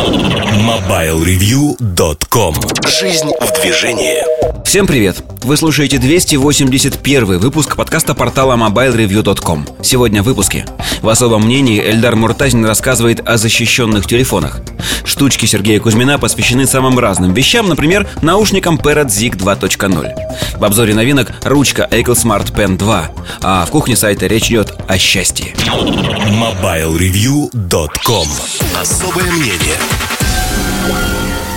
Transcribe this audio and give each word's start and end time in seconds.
Yeah. 0.00 0.39
MobileReview.com 0.70 2.54
Жизнь 2.86 3.32
в 3.40 3.52
движении. 3.60 4.22
Всем 4.64 4.86
привет! 4.86 5.16
Вы 5.42 5.56
слушаете 5.56 5.98
281 5.98 7.40
выпуск 7.40 7.74
подкаста 7.74 8.14
портала 8.14 8.54
MobileReview.com 8.54 9.66
Сегодня 9.82 10.22
в 10.22 10.26
выпуске. 10.26 10.64
В 11.02 11.08
особом 11.08 11.46
мнении 11.46 11.82
Эльдар 11.82 12.14
Муртазин 12.14 12.64
рассказывает 12.64 13.28
о 13.28 13.36
защищенных 13.36 14.06
телефонах. 14.06 14.60
Штучки 15.04 15.46
Сергея 15.46 15.80
Кузьмина 15.80 16.20
посвящены 16.20 16.68
самым 16.68 17.00
разным 17.00 17.34
вещам 17.34 17.68
Например, 17.68 18.06
наушникам 18.22 18.76
Parrot 18.76 19.08
Zig 19.08 19.38
2.0 19.38 20.12
В 20.56 20.64
обзоре 20.64 20.94
новинок 20.94 21.32
ручка 21.42 21.88
Eagle 21.90 22.14
Smart 22.14 22.54
Pen 22.54 22.78
2 22.78 23.10
А 23.42 23.66
в 23.66 23.70
кухне 23.70 23.96
сайта 23.96 24.28
речь 24.28 24.50
идет 24.50 24.72
о 24.86 24.96
счастье. 24.98 25.52
MobileReview.com 25.66 28.28
Особое 28.80 29.32
мнение 29.32 29.76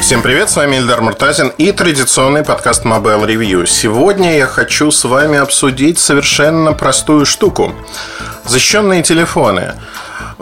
Всем 0.02 0.22
привет, 0.22 0.50
с 0.50 0.56
вами 0.58 0.76
Эльдар 0.76 1.02
Муртазин 1.02 1.50
и 1.58 1.72
традиционный 1.72 2.44
подкаст 2.44 2.86
Mobile 2.86 3.26
Review. 3.26 3.66
Сегодня 3.66 4.38
я 4.38 4.48
хочу 4.48 4.92
с 4.92 5.06
вами 5.06 5.40
обсудить 5.40 5.98
совершенно 5.98 6.74
простую 6.74 7.26
штуку. 7.26 7.74
Защищенные 8.46 9.02
телефоны. 9.02 9.76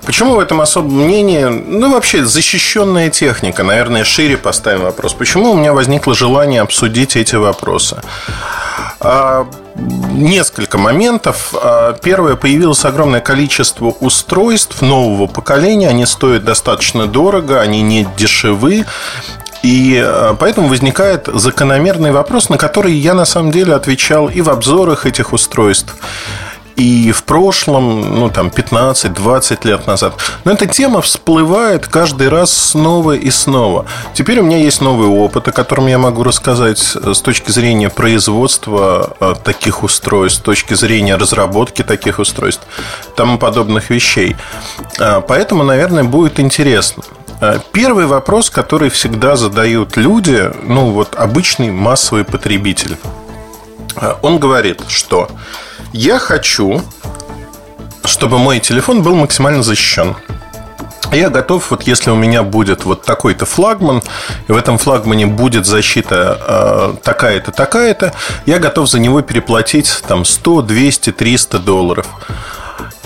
Почему 0.06 0.36
в 0.36 0.40
этом 0.40 0.62
особом 0.62 1.04
мнении, 1.04 1.46
ну 1.46 1.92
вообще 1.92 2.26
защищенная 2.26 3.10
техника, 3.10 3.64
наверное, 3.64 4.04
шире 4.04 4.38
поставим 4.38 4.82
вопрос. 4.82 5.14
Почему 5.14 5.52
у 5.52 5.56
меня 5.56 5.74
возникло 5.74 6.16
желание 6.16 6.62
обсудить 6.62 7.16
эти 7.16 7.36
вопросы? 7.36 8.02
А, 9.00 9.48
несколько 9.76 10.78
моментов. 10.78 11.54
А, 11.54 11.94
первое, 11.94 12.36
появилось 12.36 12.86
огромное 12.86 13.22
количество 13.22 13.88
устройств 13.88 14.82
нового 14.82 15.28
поколения. 15.28 15.90
Они 15.90 16.06
стоят 16.06 16.44
достаточно 16.44 17.08
дорого, 17.08 17.62
они 17.62 17.82
не 17.82 18.08
дешевы. 18.18 18.86
И 19.64 20.02
а, 20.04 20.36
поэтому 20.40 20.68
возникает 20.68 21.30
закономерный 21.34 22.12
вопрос, 22.12 22.50
на 22.50 22.58
который 22.58 22.94
я 22.94 23.14
на 23.14 23.26
самом 23.26 23.52
деле 23.52 23.74
отвечал 23.74 24.30
и 24.30 24.42
в 24.42 24.50
обзорах 24.50 25.06
этих 25.06 25.34
устройств, 25.34 25.96
и 26.82 27.12
в 27.12 27.24
прошлом, 27.26 28.16
ну 28.20 28.30
там 28.30 28.48
15-20 28.48 29.68
лет 29.68 29.86
назад. 29.86 30.14
Но 30.46 30.54
эта 30.54 30.66
тема 30.66 31.02
всплывает 31.02 31.86
каждый 31.86 32.28
раз 32.30 32.52
снова 32.52 33.12
и 33.12 33.30
снова. 33.30 33.86
Теперь 34.16 34.40
у 34.40 34.44
меня 34.44 34.58
есть 34.58 34.82
новый 34.82 35.08
опыт, 35.08 35.48
о 35.48 35.52
котором 35.52 35.86
я 35.86 36.00
могу 36.00 36.24
рассказать 36.24 36.80
с 36.80 37.22
точки 37.22 37.52
зрения 37.52 37.92
производства 37.92 39.16
э, 39.20 39.36
таких 39.44 39.84
устройств, 39.84 40.40
с 40.40 40.44
точки 40.44 40.74
зрения 40.74 41.18
разработки 41.18 41.84
таких 41.84 42.18
устройств, 42.18 42.66
тому 43.16 43.38
подобных 43.38 43.92
вещей. 43.92 44.36
А, 45.00 45.22
поэтому, 45.22 45.64
наверное, 45.64 46.04
будет 46.04 46.40
интересно. 46.40 47.04
Первый 47.72 48.08
вопрос, 48.08 48.50
который 48.50 48.90
всегда 48.90 49.36
задают 49.36 49.98
люди, 49.98 50.52
ну 50.64 50.92
вот 50.92 51.16
обычный 51.16 51.72
массовый 51.72 52.24
потребитель, 52.24 52.98
он 54.22 54.38
говорит, 54.38 54.82
что 54.88 55.28
я 55.94 56.20
хочу, 56.20 56.82
чтобы 58.06 58.38
мой 58.38 58.60
телефон 58.60 59.04
был 59.04 59.16
максимально 59.16 59.64
защищен. 59.64 60.16
Я 61.12 61.30
готов, 61.30 61.72
вот 61.72 61.84
если 61.84 62.10
у 62.10 62.16
меня 62.16 62.42
будет 62.42 62.86
вот 62.86 63.04
такой-то 63.04 63.46
флагман, 63.46 64.02
и 64.48 64.52
в 64.52 64.56
этом 64.56 64.78
флагмане 64.78 65.26
будет 65.28 65.66
защита 65.66 66.40
э, 66.48 67.04
такая-то, 67.04 67.52
такая-то, 67.52 68.14
я 68.46 68.60
готов 68.60 68.90
за 68.90 69.00
него 69.00 69.22
переплатить 69.22 70.04
там 70.08 70.24
100, 70.24 70.62
200, 70.62 71.12
300 71.12 71.60
долларов. 71.60 72.08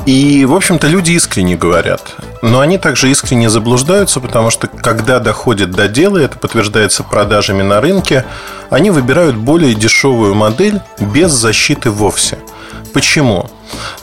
И, 0.05 0.45
в 0.45 0.53
общем-то, 0.53 0.85
люди 0.85 1.13
искренне 1.13 1.55
говорят. 1.55 2.13
Но 2.43 2.59
они 2.59 2.77
также 2.77 3.09
искренне 3.09 3.49
заблуждаются, 3.49 4.19
потому 4.19 4.51
что, 4.51 4.67
когда 4.67 5.19
доходит 5.19 5.71
до 5.71 5.87
дела, 5.87 6.19
это 6.19 6.37
подтверждается 6.37 7.01
продажами 7.01 7.63
на 7.63 7.81
рынке, 7.81 8.23
они 8.69 8.91
выбирают 8.91 9.35
более 9.35 9.73
дешевую 9.73 10.35
модель 10.35 10.79
без 10.99 11.31
защиты 11.31 11.89
вовсе– 11.89 12.37
Почему? 12.93 13.49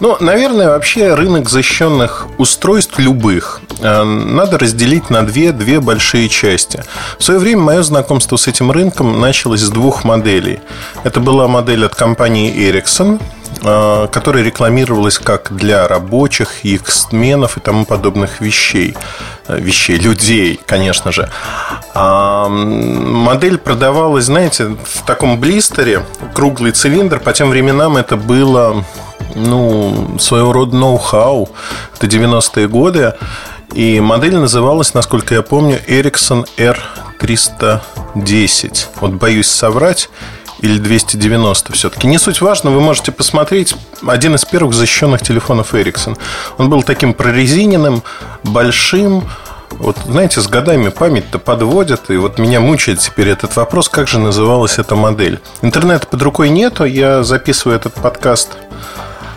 Ну, 0.00 0.16
наверное, 0.20 0.68
вообще 0.68 1.14
рынок 1.14 1.48
защищенных 1.48 2.26
устройств 2.38 2.98
любых 2.98 3.60
э, 3.80 4.02
надо 4.02 4.58
разделить 4.58 5.10
на 5.10 5.22
две, 5.22 5.52
две 5.52 5.80
большие 5.80 6.28
части. 6.28 6.82
В 7.18 7.24
свое 7.24 7.40
время 7.40 7.62
мое 7.62 7.82
знакомство 7.82 8.36
с 8.36 8.48
этим 8.48 8.70
рынком 8.70 9.20
началось 9.20 9.60
с 9.60 9.70
двух 9.70 10.04
моделей. 10.04 10.60
Это 11.04 11.20
была 11.20 11.48
модель 11.48 11.86
от 11.86 11.94
компании 11.94 12.54
Ericsson, 12.54 13.20
которая 13.60 14.42
рекламировалась 14.42 15.18
как 15.18 15.54
для 15.54 15.86
рабочих, 15.86 16.64
их 16.64 16.88
сменов 16.88 17.56
и 17.56 17.60
тому 17.60 17.84
подобных 17.84 18.40
вещей. 18.40 18.96
Э, 19.48 19.58
вещей, 19.58 19.98
людей, 19.98 20.60
конечно 20.66 21.10
же. 21.12 21.28
А 21.94 22.48
модель 22.48 23.58
продавалась, 23.58 24.24
знаете, 24.26 24.76
в 24.84 25.02
таком 25.06 25.40
блистере, 25.40 26.04
круглый 26.34 26.72
цилиндр. 26.72 27.20
По 27.20 27.32
тем 27.32 27.50
временам 27.50 27.96
это 27.96 28.16
было, 28.16 28.84
ну, 29.34 30.16
своего 30.18 30.52
рода 30.52 30.76
ноу-хау. 30.76 31.48
Это 31.96 32.06
90-е 32.06 32.68
годы. 32.68 33.14
И 33.74 34.00
модель 34.00 34.36
называлась, 34.36 34.94
насколько 34.94 35.34
я 35.34 35.42
помню, 35.42 35.80
Ericsson 35.88 36.46
R310. 36.56 38.86
Вот 39.00 39.12
боюсь 39.12 39.48
соврать 39.48 40.08
или 40.62 40.78
290 40.78 41.72
все-таки. 41.72 42.06
Не 42.06 42.18
суть 42.18 42.40
важно, 42.40 42.70
вы 42.70 42.80
можете 42.80 43.12
посмотреть 43.12 43.74
один 44.06 44.36
из 44.36 44.44
первых 44.44 44.74
защищенных 44.74 45.20
телефонов 45.20 45.74
Ericsson. 45.74 46.16
Он 46.56 46.70
был 46.70 46.84
таким 46.84 47.14
прорезиненным, 47.14 48.02
большим, 48.44 49.28
вот, 49.70 49.96
знаете, 50.06 50.40
с 50.40 50.46
годами 50.46 50.88
память-то 50.88 51.40
подводит, 51.40 52.10
и 52.10 52.16
вот 52.16 52.38
меня 52.38 52.60
мучает 52.60 53.00
теперь 53.00 53.28
этот 53.28 53.56
вопрос, 53.56 53.88
как 53.88 54.06
же 54.06 54.20
называлась 54.20 54.78
эта 54.78 54.94
модель. 54.94 55.40
Интернета 55.62 56.06
под 56.06 56.22
рукой 56.22 56.48
нету, 56.48 56.84
я 56.84 57.24
записываю 57.24 57.76
этот 57.76 57.94
подкаст 57.94 58.50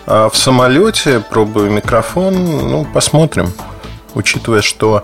а, 0.05 0.29
в 0.29 0.37
самолете, 0.37 1.21
пробую 1.27 1.71
микрофон, 1.71 2.35
ну, 2.35 2.85
посмотрим. 2.85 3.51
Учитывая, 4.13 4.61
что 4.61 5.03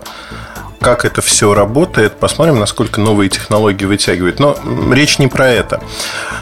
как 0.82 1.04
это 1.04 1.22
все 1.22 1.54
работает, 1.54 2.18
посмотрим, 2.18 2.58
насколько 2.58 3.00
новые 3.00 3.30
технологии 3.30 3.84
вытягивают. 3.84 4.38
Но 4.38 4.56
речь 4.92 5.18
не 5.18 5.28
про 5.28 5.48
это. 5.48 5.80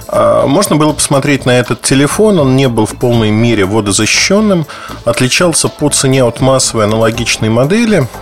А, 0.09 0.47
можно 0.47 0.77
было 0.77 0.93
посмотреть 0.93 1.47
на 1.47 1.59
этот 1.59 1.83
телефон, 1.83 2.41
он 2.41 2.57
не 2.57 2.69
был 2.69 2.87
в 2.87 2.97
полной 2.97 3.31
мере 3.31 3.65
водозащищенным, 3.65 4.67
отличался 5.05 5.69
по 5.69 5.91
цене 5.91 6.25
от 6.25 6.41
массовой 6.41 6.85
аналогичной 6.85 7.51
модели– 7.51 8.09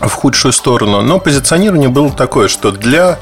в 0.00 0.12
худшую 0.12 0.52
сторону. 0.52 1.00
Но 1.02 1.18
позиционирование 1.18 1.88
было 1.88 2.10
такое, 2.10 2.48
что 2.48 2.70
для 2.70 3.18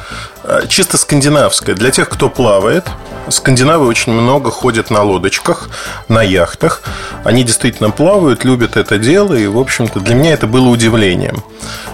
чисто 0.69 0.97
скандинавское, 0.97 1.75
для 1.75 1.91
тех, 1.91 2.09
кто 2.09 2.29
плавает, 2.29 2.85
скандинавы 3.29 3.87
очень 3.87 4.13
много 4.13 4.51
ходят 4.51 4.91
на 4.91 5.03
лодочках, 5.03 5.69
на 6.09 6.23
яхтах. 6.23 6.83
Они 7.25 7.45
действительно 7.45 7.91
плавают, 7.91 8.45
любят 8.45 8.77
это 8.77 8.99
дело, 8.99 9.35
и, 9.35 9.47
в 9.47 9.59
общем-то, 9.59 10.01
для 10.01 10.15
меня 10.15 10.33
это 10.33 10.47
было 10.47 10.69
удивлением. 10.69 11.43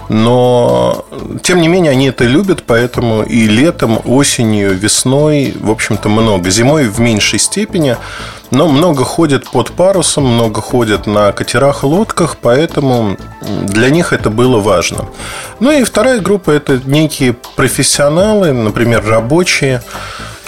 Но, 0.09 1.05
тем 1.43 1.61
не 1.61 1.67
менее, 1.67 1.91
они 1.91 2.07
это 2.07 2.23
любят, 2.23 2.63
поэтому 2.65 3.21
и 3.21 3.47
летом, 3.47 3.99
осенью, 4.05 4.75
весной, 4.75 5.55
в 5.59 5.69
общем-то, 5.69 6.09
много. 6.09 6.49
Зимой 6.49 6.87
в 6.87 6.99
меньшей 6.99 7.37
степени, 7.37 7.95
но 8.49 8.67
много 8.67 9.03
ходят 9.03 9.47
под 9.51 9.71
парусом, 9.71 10.25
много 10.25 10.61
ходят 10.61 11.05
на 11.05 11.31
катерах 11.31 11.83
лодках, 11.83 12.37
поэтому 12.41 13.17
для 13.65 13.91
них 13.91 14.11
это 14.11 14.31
было 14.31 14.59
важно. 14.59 15.05
Ну 15.59 15.71
и 15.71 15.83
вторая 15.83 16.19
группа– 16.19 16.51
это 16.51 16.79
некие 16.85 17.33
профессионалы, 17.55 18.53
например, 18.53 19.05
рабочие, 19.05 19.81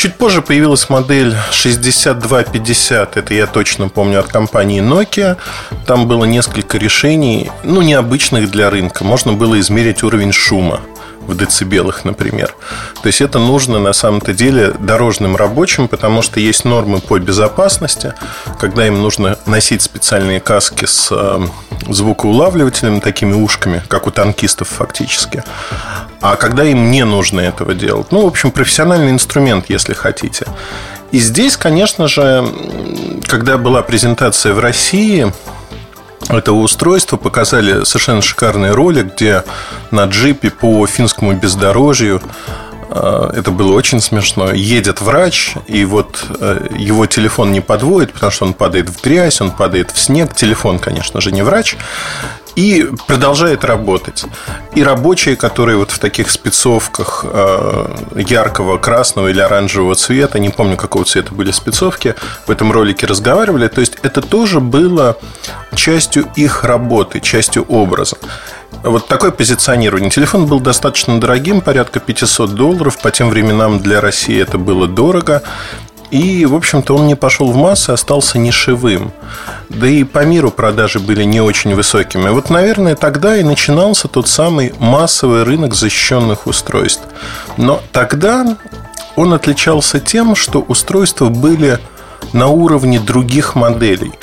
Чуть 0.01 0.15
позже 0.15 0.41
появилась 0.41 0.89
модель 0.89 1.35
6250, 1.51 3.17
это 3.17 3.33
я 3.35 3.45
точно 3.45 3.87
помню 3.87 4.19
от 4.19 4.29
компании 4.29 4.81
Nokia. 4.81 5.37
Там 5.85 6.07
было 6.07 6.25
несколько 6.25 6.79
решений, 6.79 7.51
ну, 7.63 7.83
необычных 7.83 8.49
для 8.49 8.71
рынка. 8.71 9.03
Можно 9.03 9.33
было 9.33 9.59
измерить 9.59 10.01
уровень 10.01 10.31
шума 10.31 10.81
в 11.27 11.35
децибелах, 11.35 12.05
например. 12.05 12.55
То 13.01 13.07
есть 13.07 13.21
это 13.21 13.39
нужно 13.39 13.79
на 13.79 13.93
самом-то 13.93 14.33
деле 14.33 14.73
дорожным 14.79 15.35
рабочим, 15.35 15.87
потому 15.87 16.21
что 16.21 16.39
есть 16.39 16.65
нормы 16.65 16.99
по 16.99 17.19
безопасности, 17.19 18.13
когда 18.59 18.87
им 18.87 19.01
нужно 19.01 19.37
носить 19.45 19.81
специальные 19.81 20.39
каски 20.39 20.85
с 20.85 21.09
э, 21.11 21.39
звукоулавливателями, 21.87 22.99
такими 22.99 23.33
ушками, 23.33 23.81
как 23.87 24.07
у 24.07 24.11
танкистов 24.11 24.67
фактически. 24.69 25.43
А 26.21 26.35
когда 26.35 26.63
им 26.63 26.91
не 26.91 27.03
нужно 27.05 27.41
этого 27.41 27.73
делать. 27.73 28.11
Ну, 28.11 28.23
в 28.23 28.27
общем, 28.27 28.51
профессиональный 28.51 29.11
инструмент, 29.11 29.65
если 29.69 29.93
хотите. 29.93 30.45
И 31.11 31.19
здесь, 31.19 31.57
конечно 31.57 32.07
же, 32.07 32.47
когда 33.27 33.57
была 33.57 33.81
презентация 33.81 34.53
в 34.53 34.59
России, 34.59 35.33
этого 36.29 36.59
устройства 36.59 37.17
показали 37.17 37.83
совершенно 37.83 38.21
шикарный 38.21 38.71
ролик, 38.71 39.15
где 39.15 39.43
на 39.91 40.05
джипе 40.05 40.49
по 40.49 40.85
финскому 40.87 41.33
бездорожью 41.33 42.21
э, 42.89 43.31
это 43.35 43.51
было 43.51 43.73
очень 43.73 44.01
смешно. 44.01 44.51
Едет 44.51 45.01
врач, 45.01 45.55
и 45.67 45.85
вот 45.85 46.25
э, 46.39 46.67
его 46.77 47.05
телефон 47.05 47.51
не 47.51 47.61
подводит, 47.61 48.13
потому 48.13 48.31
что 48.31 48.45
он 48.45 48.53
падает 48.53 48.89
в 48.89 49.03
грязь, 49.03 49.41
он 49.41 49.51
падает 49.51 49.91
в 49.91 49.99
снег. 49.99 50.35
Телефон, 50.35 50.79
конечно 50.79 51.21
же, 51.21 51.31
не 51.31 51.41
врач. 51.41 51.75
И 52.55 52.87
продолжает 53.07 53.63
работать. 53.63 54.25
И 54.75 54.83
рабочие, 54.83 55.35
которые 55.35 55.77
вот 55.77 55.91
в 55.91 55.99
таких 55.99 56.29
спецовках 56.29 57.25
э, 57.27 57.95
яркого 58.15 58.77
красного 58.77 59.29
или 59.29 59.39
оранжевого 59.39 59.95
цвета, 59.95 60.39
не 60.39 60.49
помню, 60.49 60.77
какого 60.77 61.05
цвета 61.05 61.33
были 61.33 61.51
спецовки, 61.51 62.15
в 62.45 62.51
этом 62.51 62.71
ролике 62.71 63.05
разговаривали. 63.05 63.67
То 63.67 63.81
есть 63.81 63.97
это 64.03 64.21
тоже 64.21 64.59
было 64.59 65.17
частью 65.75 66.27
их 66.35 66.63
работы, 66.63 67.19
частью 67.19 67.63
образа. 67.63 68.17
Вот 68.83 69.07
такое 69.07 69.31
позиционирование. 69.31 70.09
Телефон 70.09 70.47
был 70.47 70.59
достаточно 70.59 71.19
дорогим, 71.19 71.61
порядка 71.61 71.99
500 71.99 72.55
долларов. 72.55 72.99
По 73.01 73.11
тем 73.11 73.29
временам 73.29 73.79
для 73.79 74.01
России 74.01 74.41
это 74.41 74.57
было 74.57 74.87
дорого. 74.87 75.43
И, 76.11 76.45
в 76.45 76.55
общем-то, 76.55 76.95
он 76.95 77.07
не 77.07 77.15
пошел 77.15 77.51
в 77.51 77.55
массы, 77.55 77.91
остался 77.91 78.37
нишевым. 78.37 79.13
Да 79.69 79.87
и 79.87 80.03
по 80.03 80.25
миру 80.25 80.51
продажи 80.51 80.99
были 80.99 81.23
не 81.23 81.39
очень 81.39 81.73
высокими. 81.73 82.29
Вот, 82.29 82.49
наверное, 82.49 82.95
тогда 82.95 83.37
и 83.37 83.43
начинался 83.43 84.09
тот 84.09 84.27
самый 84.27 84.73
массовый 84.77 85.43
рынок 85.43 85.73
защищенных 85.73 86.47
устройств. 86.47 87.03
Но 87.55 87.81
тогда 87.93 88.57
он 89.15 89.33
отличался 89.33 90.01
тем, 90.01 90.35
что 90.35 90.59
устройства 90.59 91.29
были 91.29 91.79
на 92.33 92.47
уровне 92.47 92.99
других 92.99 93.55
моделей. 93.55 94.13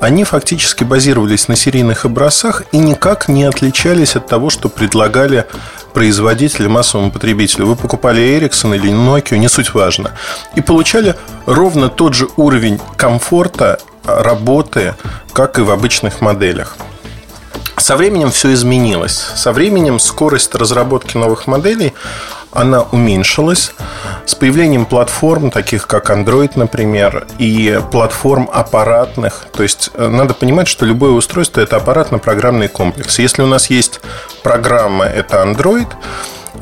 Они 0.00 0.24
фактически 0.24 0.84
базировались 0.84 1.48
на 1.48 1.56
серийных 1.56 2.04
образцах 2.04 2.62
и 2.72 2.78
никак 2.78 3.28
не 3.28 3.44
отличались 3.44 4.16
от 4.16 4.26
того, 4.26 4.50
что 4.50 4.68
предлагали 4.68 5.46
производители 5.92 6.66
массовому 6.66 7.10
потребителю. 7.10 7.66
Вы 7.66 7.76
покупали 7.76 8.22
Ericsson 8.22 8.74
или 8.74 8.90
Nokia, 8.90 9.38
не 9.38 9.48
суть 9.48 9.74
важно. 9.74 10.12
И 10.54 10.60
получали 10.60 11.16
ровно 11.46 11.88
тот 11.88 12.14
же 12.14 12.28
уровень 12.36 12.80
комфорта 12.96 13.78
работы, 14.04 14.94
как 15.32 15.58
и 15.58 15.62
в 15.62 15.70
обычных 15.70 16.20
моделях. 16.20 16.76
Со 17.76 17.96
временем 17.96 18.30
все 18.30 18.52
изменилось. 18.52 19.24
Со 19.34 19.52
временем 19.52 19.98
скорость 19.98 20.54
разработки 20.54 21.16
новых 21.16 21.46
моделей 21.46 21.94
она 22.52 22.82
уменьшилась 22.82 23.72
с 24.26 24.34
появлением 24.34 24.86
платформ, 24.86 25.50
таких 25.50 25.86
как 25.86 26.10
Android, 26.10 26.52
например, 26.54 27.26
и 27.38 27.80
платформ 27.90 28.48
аппаратных. 28.52 29.46
То 29.52 29.62
есть 29.62 29.90
э, 29.94 30.08
надо 30.08 30.34
понимать, 30.34 30.68
что 30.68 30.84
любое 30.84 31.12
устройство 31.12 31.60
это 31.60 31.76
аппаратно-программный 31.76 32.68
комплекс. 32.68 33.18
Если 33.18 33.42
у 33.42 33.46
нас 33.46 33.70
есть 33.70 34.00
программа, 34.42 35.06
это 35.06 35.42
Android, 35.42 35.88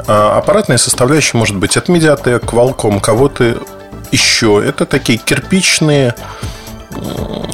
а 0.07 0.39
аппаратная 0.39 0.79
составляющая 0.79 1.37
может 1.37 1.57
быть 1.57 1.77
от 1.77 1.89
Mediatek, 1.89 2.45
Qualcomm, 2.45 3.01
кого-то 3.01 3.59
еще. 4.13 4.63
Это 4.65 4.87
такие 4.87 5.19
кирпичные 5.19 6.15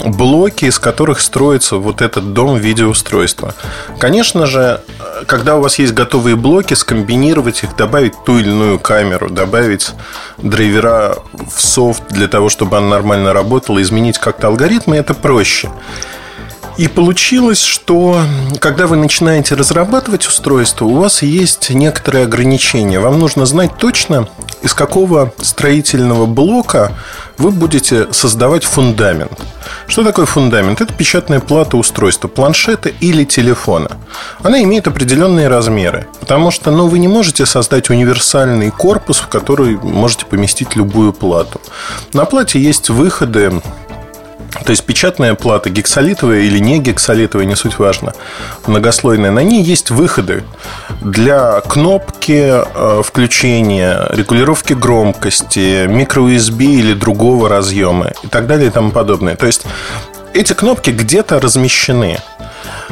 блоки, 0.05 0.67
из 0.67 0.79
которых 0.79 1.21
строится 1.21 1.77
вот 1.77 2.01
этот 2.01 2.33
дом 2.33 2.57
видеоустройства. 2.57 3.55
Конечно 3.99 4.47
же, 4.47 4.81
когда 5.27 5.57
у 5.57 5.61
вас 5.61 5.79
есть 5.79 5.95
готовые 5.95 6.37
блоки, 6.37 6.75
скомбинировать 6.75 7.63
их, 7.63 7.77
добавить 7.77 8.13
ту 8.25 8.39
или 8.39 8.51
иную 8.51 8.79
камеру, 8.79 9.29
добавить 9.31 9.93
драйвера 10.39 11.19
в 11.33 11.61
софт 11.61 12.05
для 12.11 12.29
того, 12.29 12.49
чтобы 12.49 12.77
она 12.79 12.89
нормально 12.89 13.33
работала, 13.33 13.81
изменить 13.83 14.19
как-то 14.19 14.49
алгоритмы, 14.49 14.97
это 14.97 15.15
проще. 15.15 15.71
И 16.77 16.89
получилось, 16.89 17.63
что 17.63 18.21
когда 18.61 18.87
вы 18.87 18.97
начинаете 18.97 19.55
разрабатывать 19.55 20.27
устройство, 20.27 20.85
у 20.85 20.97
вас 20.97 21.23
есть 21.23 21.71
некоторые 21.71 22.25
ограничения. 22.25 23.01
Вам 23.01 23.19
нужно 23.19 23.47
знать 23.47 23.79
точно, 23.79 24.29
из 24.61 24.75
какого 24.75 25.33
строительного 25.41 26.27
блока 26.27 26.93
вы 27.39 27.51
будете 27.51 28.13
создавать 28.13 28.65
фундамент. 28.65 29.33
Что 29.87 30.05
такое 30.05 30.27
фундамент? 30.27 30.81
Это 30.81 30.93
печатная 30.93 31.41
плата 31.41 31.77
устройства, 31.77 32.29
планшета 32.29 32.89
или 32.89 33.25
телефона. 33.25 33.91
Она 34.43 34.63
имеет 34.63 34.87
определенные 34.89 35.49
размеры, 35.49 36.07
потому 36.21 36.51
что 36.51 36.71
ну, 36.71 36.89
вы 36.89 36.99
не 36.99 37.09
можете 37.09 37.47
создать 37.47 37.91
универсальный 37.91 38.71
корпус, 38.71 39.19
в 39.19 39.29
который 39.29 39.77
можете 39.77 40.27
поместить 40.27 40.77
любую 40.77 41.13
плату. 41.13 41.61
На 42.13 42.25
плате 42.25 42.61
есть 42.61 42.91
выходы 42.91 43.61
то 44.65 44.71
есть 44.71 44.85
печатная 44.85 45.35
плата, 45.35 45.71
гексолитовая 45.71 46.41
или 46.41 46.59
не 46.59 46.79
гексолитовая, 46.79 47.47
не 47.47 47.57
суть 47.57 47.79
важно, 47.79 48.13
многослойная, 48.67 49.31
на 49.31 49.41
ней 49.41 49.63
есть 49.63 49.91
выходы 49.91 50.45
для 51.01 51.61
кнопки 51.61 52.53
э, 52.53 53.03
включения, 53.05 54.07
регулировки 54.11 54.73
громкости, 54.73 55.87
микро-USB 55.87 56.65
или 56.65 56.95
другого 56.95 57.49
разъема 57.49 58.13
и 58.23 58.29
так 58.29 58.47
далее 58.47 58.69
и 58.69 58.71
тому 58.71 58.91
подобное. 58.91 59.37
То 59.37 59.47
есть 59.47 59.65
эти 60.35 60.53
кнопки 60.53 60.91
где-то 60.91 61.41
размещены. 61.41 62.19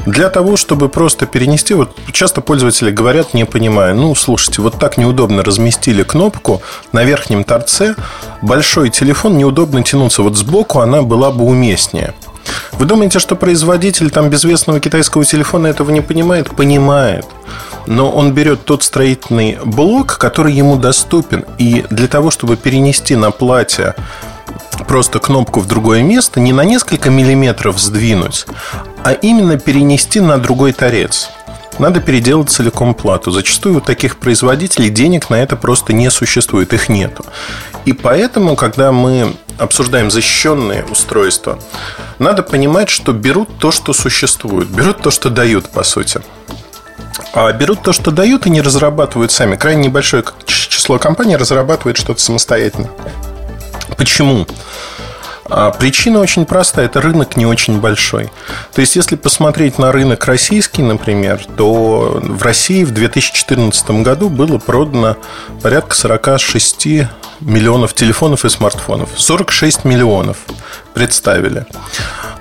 Для 0.07 0.29
того, 0.29 0.57
чтобы 0.57 0.89
просто 0.89 1.27
перенести, 1.27 1.75
вот 1.75 1.97
часто 2.13 2.41
пользователи 2.41 2.91
говорят, 2.91 3.35
не 3.35 3.45
понимая, 3.45 3.95
ну, 3.95 4.15
слушайте, 4.15 4.61
вот 4.63 4.79
так 4.79 4.99
неудобно 4.99 5.43
разместили 5.43 6.03
кнопку 6.03 6.63
на 6.93 7.05
верхнем 7.05 7.45
торце, 7.45 7.95
большой 8.43 8.91
телефон, 8.91 9.39
неудобно 9.39 9.83
тянуться. 9.83 10.23
Вот 10.23 10.37
сбоку 10.37 10.81
она 10.81 11.03
была 11.03 11.31
бы 11.31 11.45
уместнее. 11.45 12.15
Вы 12.73 12.87
думаете, 12.87 13.19
что 13.19 13.37
производитель 13.37 14.11
там 14.11 14.29
безвестного 14.31 14.81
китайского 14.81 15.25
телефона 15.25 15.69
этого 15.69 15.91
не 15.91 16.01
понимает? 16.01 16.51
Понимает. 16.51 17.25
Но 17.87 18.11
он 18.11 18.33
берет 18.33 18.65
тот 18.65 18.83
строительный 18.83 19.59
блок, 19.65 20.19
который 20.19 20.53
ему 20.53 20.77
доступен. 20.77 21.45
И 21.59 21.85
для 21.91 22.09
того, 22.09 22.31
чтобы 22.31 22.57
перенести 22.57 23.17
на 23.17 23.31
платье 23.31 23.95
просто 24.85 25.19
кнопку 25.19 25.61
в 25.61 25.67
другое 25.67 26.03
место, 26.03 26.41
не 26.41 26.53
на 26.53 26.65
несколько 26.65 27.11
миллиметров 27.11 27.79
сдвинуть, 27.81 28.47
а 29.03 29.13
именно 29.13 29.59
перенести 29.59 30.21
на 30.21 30.39
другой 30.39 30.73
торец. 30.73 31.31
Надо 31.79 32.01
переделать 32.01 32.51
целиком 32.51 32.95
плату. 32.95 33.31
Зачастую 33.31 33.79
у 33.79 33.81
таких 33.81 34.19
производителей 34.19 34.91
денег 34.91 35.29
на 35.29 35.43
это 35.43 35.57
просто 35.57 35.93
не 35.93 36.11
существует, 36.11 36.73
их 36.73 36.89
нету. 36.89 37.25
И 37.85 37.93
поэтому, 37.93 38.55
когда 38.55 38.93
мы 38.93 39.35
обсуждаем 39.59 40.11
защищенные 40.11 40.85
устройства, 40.85 41.59
надо 42.19 42.43
понимать, 42.43 42.91
что 42.91 43.13
берут 43.13 43.59
то, 43.59 43.71
что 43.73 43.93
существует, 43.93 44.69
берут 44.69 45.03
то, 45.03 45.11
что 45.11 45.31
дают, 45.31 45.69
по 45.69 45.83
сути. 45.83 46.21
А 47.33 47.53
берут 47.53 47.83
то, 47.83 47.93
что 47.93 48.11
дают, 48.13 48.47
и 48.47 48.51
не 48.51 48.61
разрабатывают 48.61 49.33
сами. 49.33 49.57
Крайне 49.57 49.89
небольшое 49.89 50.25
число 50.47 50.99
компаний 50.99 51.37
разрабатывает 51.37 51.97
что-то 51.97 52.21
самостоятельно. 52.21 52.89
Почему? 53.97 54.47
А 55.47 55.71
причина 55.71 56.21
очень 56.21 56.47
простая, 56.47 56.87
это 56.87 57.01
рынок 57.01 57.37
не 57.37 57.45
очень 57.45 57.79
большой. 57.79 58.31
То 58.73 58.81
есть, 58.81 58.97
если 58.97 59.15
посмотреть 59.15 59.79
на 59.79 59.93
рынок 59.93 60.25
российский, 60.25 60.83
например, 60.83 61.45
то 61.57 62.19
в 62.23 62.43
России 62.43 62.83
в 62.83 62.93
2014 62.93 63.91
году 64.03 64.31
было 64.31 64.59
продано 64.59 65.17
порядка 65.63 65.95
46 65.95 66.87
миллионов 67.41 67.93
телефонов 67.93 68.45
и 68.45 68.49
смартфонов. 68.49 69.11
46 69.17 69.85
миллионов 69.85 70.39
представили. 70.95 71.67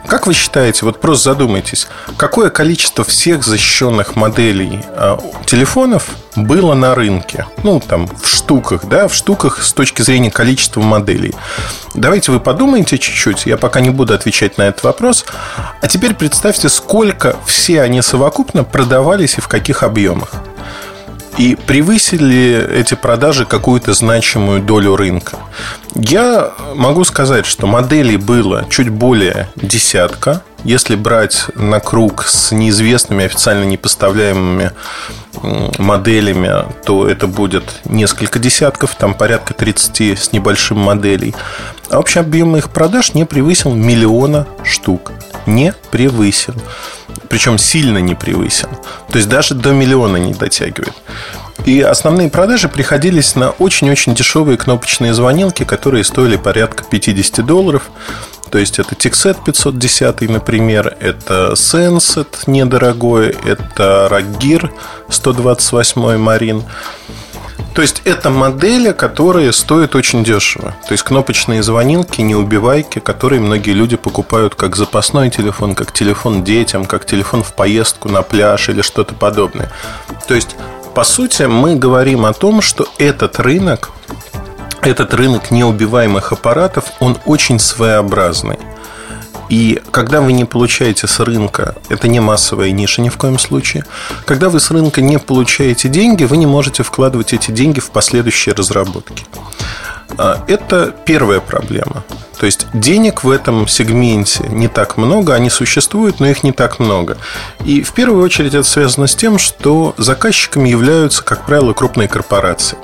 Как 0.07 0.27
вы 0.27 0.33
считаете, 0.33 0.85
вот 0.85 1.01
просто 1.01 1.31
задумайтесь, 1.31 1.87
какое 2.17 2.49
количество 2.49 3.03
всех 3.03 3.43
защищенных 3.43 4.15
моделей 4.15 4.81
э, 4.95 5.17
телефонов 5.45 6.09
было 6.35 6.73
на 6.73 6.95
рынке? 6.95 7.45
Ну, 7.63 7.79
там, 7.79 8.07
в 8.07 8.27
штуках, 8.27 8.85
да, 8.85 9.07
в 9.07 9.13
штуках 9.13 9.61
с 9.61 9.73
точки 9.73 10.01
зрения 10.01 10.31
количества 10.31 10.81
моделей. 10.81 11.33
Давайте 11.93 12.31
вы 12.31 12.39
подумайте 12.39 12.97
чуть-чуть, 12.97 13.45
я 13.45 13.57
пока 13.57 13.79
не 13.79 13.89
буду 13.89 14.13
отвечать 14.13 14.57
на 14.57 14.63
этот 14.63 14.83
вопрос. 14.83 15.25
А 15.81 15.87
теперь 15.87 16.13
представьте, 16.15 16.69
сколько 16.69 17.35
все 17.45 17.81
они 17.81 18.01
совокупно 18.01 18.63
продавались 18.63 19.37
и 19.37 19.41
в 19.41 19.47
каких 19.47 19.83
объемах. 19.83 20.31
И 21.37 21.55
превысили 21.55 22.69
эти 22.73 22.93
продажи 22.93 23.45
какую-то 23.45 23.93
значимую 23.93 24.61
долю 24.61 24.95
рынка. 24.95 25.37
Я 25.95 26.51
могу 26.75 27.03
сказать, 27.05 27.47
что 27.47 27.65
моделей 27.65 28.17
было 28.17 28.65
чуть 28.69 28.89
более 28.89 29.49
десятка. 29.55 30.43
Если 30.63 30.95
брать 30.95 31.45
на 31.55 31.79
круг 31.79 32.25
с 32.25 32.51
неизвестными, 32.51 33.25
официально 33.25 33.63
непоставляемыми 33.63 34.71
моделями, 35.77 36.65
то 36.85 37.07
это 37.07 37.27
будет 37.27 37.63
несколько 37.85 38.39
десятков, 38.39 38.95
там 38.95 39.13
порядка 39.13 39.53
30 39.53 40.19
с 40.19 40.31
небольшим 40.31 40.79
моделей. 40.79 41.35
А 41.89 41.99
общий 41.99 42.19
объем 42.19 42.55
их 42.55 42.69
продаж 42.69 43.13
не 43.13 43.25
превысил 43.25 43.73
миллиона 43.73 44.47
штук. 44.63 45.11
Не 45.45 45.73
превысил 45.91 46.55
причем 47.29 47.57
сильно 47.57 47.97
не 47.97 48.15
превысил. 48.15 48.69
То 49.09 49.17
есть 49.17 49.27
даже 49.29 49.55
до 49.55 49.71
миллиона 49.71 50.17
не 50.17 50.33
дотягивает. 50.33 50.93
И 51.65 51.81
основные 51.81 52.29
продажи 52.29 52.69
приходились 52.69 53.35
на 53.35 53.51
очень-очень 53.51 54.13
дешевые 54.13 54.57
кнопочные 54.57 55.13
звонилки, 55.13 55.63
которые 55.63 56.03
стоили 56.03 56.35
порядка 56.35 56.83
50 56.83 57.45
долларов. 57.45 57.89
То 58.53 58.59
есть 58.59 58.77
это 58.77 58.93
Tixet 58.93 59.37
510, 59.43 60.29
например, 60.29 60.95
это 60.99 61.53
Senset 61.53 62.27
недорогой, 62.45 63.35
это 63.43 64.07
Raggear 64.11 64.69
128 65.09 66.01
Marine. 66.23 66.61
То 67.73 67.81
есть 67.81 68.03
это 68.05 68.29
модели, 68.29 68.91
которые 68.91 69.51
стоят 69.53 69.95
очень 69.95 70.23
дешево. 70.23 70.75
То 70.87 70.91
есть 70.91 71.03
кнопочные 71.03 71.63
звонилки, 71.63 72.21
неубивайки, 72.21 72.99
которые 72.99 73.41
многие 73.41 73.73
люди 73.73 73.95
покупают 73.95 74.53
как 74.53 74.75
запасной 74.75 75.31
телефон, 75.31 75.73
как 75.73 75.91
телефон 75.91 76.43
детям, 76.43 76.85
как 76.85 77.07
телефон 77.07 77.41
в 77.41 77.53
поездку 77.53 78.07
на 78.07 78.21
пляж 78.21 78.69
или 78.69 78.83
что-то 78.83 79.15
подобное. 79.15 79.71
То 80.27 80.35
есть, 80.35 80.55
по 80.93 81.03
сути, 81.03 81.41
мы 81.41 81.75
говорим 81.75 82.23
о 82.23 82.33
том, 82.33 82.61
что 82.61 82.85
этот 82.99 83.39
рынок, 83.39 83.89
этот 84.87 85.13
рынок 85.13 85.51
неубиваемых 85.51 86.31
аппаратов, 86.31 86.85
он 86.99 87.17
очень 87.25 87.59
своеобразный. 87.59 88.57
И 89.49 89.81
когда 89.91 90.21
вы 90.21 90.33
не 90.33 90.45
получаете 90.45 91.07
с 91.07 91.19
рынка, 91.19 91.75
это 91.89 92.07
не 92.07 92.19
массовая 92.19 92.71
ниша 92.71 93.01
ни 93.01 93.09
в 93.09 93.17
коем 93.17 93.37
случае, 93.37 93.85
когда 94.25 94.49
вы 94.49 94.59
с 94.59 94.71
рынка 94.71 95.01
не 95.01 95.19
получаете 95.19 95.89
деньги, 95.89 96.23
вы 96.23 96.37
не 96.37 96.45
можете 96.45 96.81
вкладывать 96.83 97.33
эти 97.33 97.51
деньги 97.51 97.79
в 97.79 97.91
последующие 97.91 98.55
разработки. 98.55 99.25
А, 100.17 100.43
это 100.47 100.93
первая 101.05 101.39
проблема. 101.39 102.03
То 102.39 102.45
есть 102.45 102.67
денег 102.73 103.23
в 103.23 103.29
этом 103.29 103.67
сегменте 103.67 104.45
не 104.49 104.67
так 104.67 104.97
много, 104.97 105.33
они 105.33 105.49
существуют, 105.49 106.19
но 106.19 106.27
их 106.27 106.43
не 106.43 106.51
так 106.51 106.79
много. 106.79 107.17
И 107.63 107.83
в 107.83 107.93
первую 107.93 108.23
очередь 108.23 108.53
это 108.53 108.67
связано 108.67 109.07
с 109.07 109.15
тем, 109.15 109.37
что 109.37 109.93
заказчиками 109.97 110.69
являются, 110.69 111.23
как 111.23 111.45
правило, 111.45 111.73
крупные 111.73 112.07
корпорации. 112.07 112.77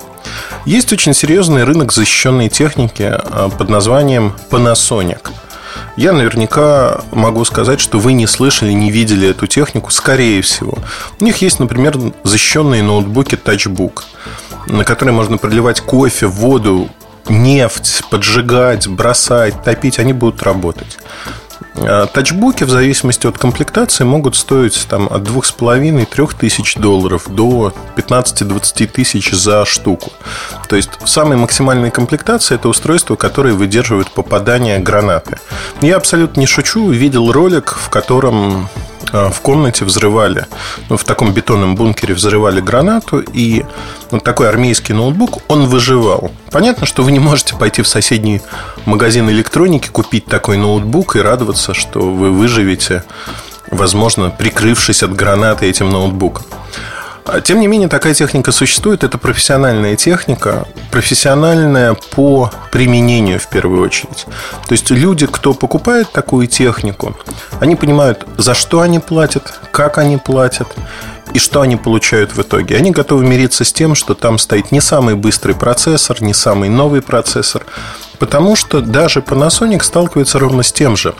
Есть 0.65 0.91
очень 0.93 1.13
серьезный 1.13 1.63
рынок 1.63 1.91
защищенной 1.91 2.49
техники 2.49 3.03
а, 3.03 3.49
под 3.49 3.69
названием 3.69 4.35
Panasonic– 4.49 5.29
я 5.99 6.13
наверняка 6.13 7.01
могу 7.11 7.43
сказать, 7.43 7.81
что 7.81 7.99
вы 7.99 8.13
не 8.13 8.25
слышали, 8.25 8.71
не 8.71 8.89
видели 8.89 9.27
эту 9.29 9.47
технику, 9.47 9.91
скорее 9.91 10.41
всего. 10.41 10.77
У 11.19 11.25
них 11.25 11.41
есть, 11.41 11.59
например, 11.59 11.99
защищенные 12.23 12.81
ноутбуки 12.83 13.35
TouchBook, 13.35 14.03
на 14.67 14.85
которые 14.85 15.13
можно 15.13 15.37
проливать 15.37 15.81
кофе, 15.81 16.27
воду, 16.27 16.89
нефть, 17.27 18.03
поджигать, 18.09 18.87
бросать, 18.87 19.61
топить, 19.63 19.99
они 19.99 20.13
будут 20.13 20.41
работать. 20.43 20.99
А 21.75 22.07
тачбуки 22.07 22.63
в 22.63 22.69
зависимости 22.69 23.27
от 23.27 23.37
комплектации 23.37 24.03
могут 24.03 24.35
стоить 24.35 24.87
там, 24.89 25.07
от 25.11 25.23
2,5-3 25.23 26.35
тысяч 26.37 26.75
долларов 26.75 27.25
до 27.29 27.73
15-20 27.95 28.87
тысяч 28.87 29.31
за 29.31 29.65
штуку. 29.65 30.11
То 30.67 30.75
есть 30.75 30.89
в 31.01 31.07
самой 31.07 31.37
максимальной 31.37 31.91
комплектации 31.91 32.55
это 32.55 32.69
устройство, 32.69 33.15
которое 33.15 33.53
выдерживает 33.53 34.11
попадание 34.11 34.79
гранаты. 34.79 35.39
Я 35.81 35.97
абсолютно 35.97 36.39
не 36.39 36.47
шучу, 36.47 36.89
видел 36.89 37.31
ролик, 37.31 37.77
в 37.81 37.89
котором 37.89 38.69
в 39.11 39.41
комнате 39.41 39.85
взрывали, 39.85 40.45
ну, 40.89 40.97
в 40.97 41.03
таком 41.03 41.31
бетонном 41.31 41.75
бункере 41.75 42.13
взрывали 42.13 42.61
гранату, 42.61 43.19
и 43.19 43.65
вот 44.11 44.23
такой 44.23 44.49
армейский 44.49 44.93
ноутбук, 44.93 45.39
он 45.47 45.67
выживал. 45.67 46.31
Понятно, 46.51 46.85
что 46.85 47.03
вы 47.03 47.11
не 47.11 47.19
можете 47.19 47.55
пойти 47.55 47.81
в 47.81 47.87
соседний 47.87 48.41
магазин 48.85 49.29
электроники, 49.29 49.87
купить 49.89 50.25
такой 50.25 50.57
ноутбук 50.57 51.15
и 51.15 51.19
радоваться, 51.19 51.73
что 51.73 51.99
вы 51.99 52.31
выживете, 52.31 53.03
возможно, 53.71 54.29
прикрывшись 54.29 55.03
от 55.03 55.15
гранаты 55.15 55.67
этим 55.67 55.89
ноутбуком. 55.89 56.45
А, 57.31 57.41
тем 57.41 57.59
не 57.59 57.67
менее, 57.67 57.87
такая 57.87 58.15
техника 58.15 58.51
существует. 58.51 59.03
Это 59.03 59.19
профессиональная 59.19 59.95
техника, 59.95 60.67
профессиональная 60.91 61.95
по 62.11 62.51
применению 62.71 63.39
в 63.39 63.47
первую 63.47 63.83
очередь. 63.83 64.25
То 64.67 64.71
есть 64.71 64.89
люди, 64.89 65.27
кто 65.27 65.53
покупает 65.53 66.11
такую 66.11 66.47
технику, 66.47 67.15
они 67.59 67.75
понимают, 67.75 68.25
за 68.37 68.55
что 68.55 68.81
они 68.81 68.97
платят, 68.97 69.59
как 69.71 69.99
они 69.99 70.17
платят 70.17 70.69
и 71.31 71.37
что 71.37 71.61
они 71.61 71.75
получают 71.75 72.35
в 72.35 72.41
итоге. 72.41 72.75
Они 72.75 72.89
готовы 72.89 73.25
мириться 73.25 73.63
с 73.63 73.71
тем, 73.71 73.93
что 73.93 74.15
там 74.15 74.39
стоит 74.39 74.71
не 74.71 74.81
самый 74.81 75.13
быстрый 75.13 75.53
процессор, 75.53 76.23
не 76.23 76.33
самый 76.33 76.69
новый 76.69 77.03
процессор, 77.03 77.63
потому 78.17 78.55
что 78.55 78.81
даже 78.81 79.19
Panasonic 79.19 79.83
сталкивается 79.83 80.39
ровно 80.39 80.63
с 80.63 80.71
тем 80.71 80.97
же 80.97 81.13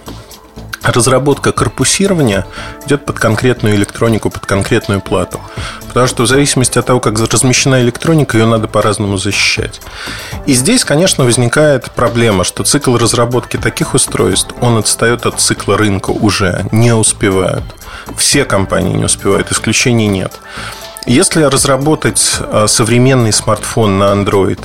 разработка 0.83 1.51
корпусирования 1.51 2.45
идет 2.85 3.05
под 3.05 3.19
конкретную 3.19 3.75
электронику, 3.75 4.29
под 4.29 4.45
конкретную 4.45 5.01
плату. 5.01 5.39
Потому 5.87 6.07
что 6.07 6.23
в 6.23 6.27
зависимости 6.27 6.77
от 6.77 6.85
того, 6.85 6.99
как 6.99 7.19
размещена 7.19 7.81
электроника, 7.81 8.37
ее 8.37 8.45
надо 8.45 8.67
по-разному 8.67 9.17
защищать. 9.17 9.81
И 10.45 10.53
здесь, 10.53 10.85
конечно, 10.85 11.25
возникает 11.25 11.91
проблема, 11.91 12.43
что 12.43 12.63
цикл 12.63 12.95
разработки 12.95 13.57
таких 13.57 13.93
устройств, 13.93 14.53
он 14.61 14.77
отстает 14.77 15.25
от 15.25 15.39
цикла 15.39 15.77
рынка 15.77 16.11
уже, 16.11 16.65
не 16.71 16.93
успевают. 16.93 17.63
Все 18.17 18.45
компании 18.45 18.93
не 18.93 19.05
успевают, 19.05 19.51
исключений 19.51 20.07
нет. 20.07 20.33
Если 21.05 21.43
разработать 21.43 22.37
э, 22.39 22.65
современный 22.67 23.31
смартфон 23.33 23.97
на 23.97 24.11
Android 24.13 24.59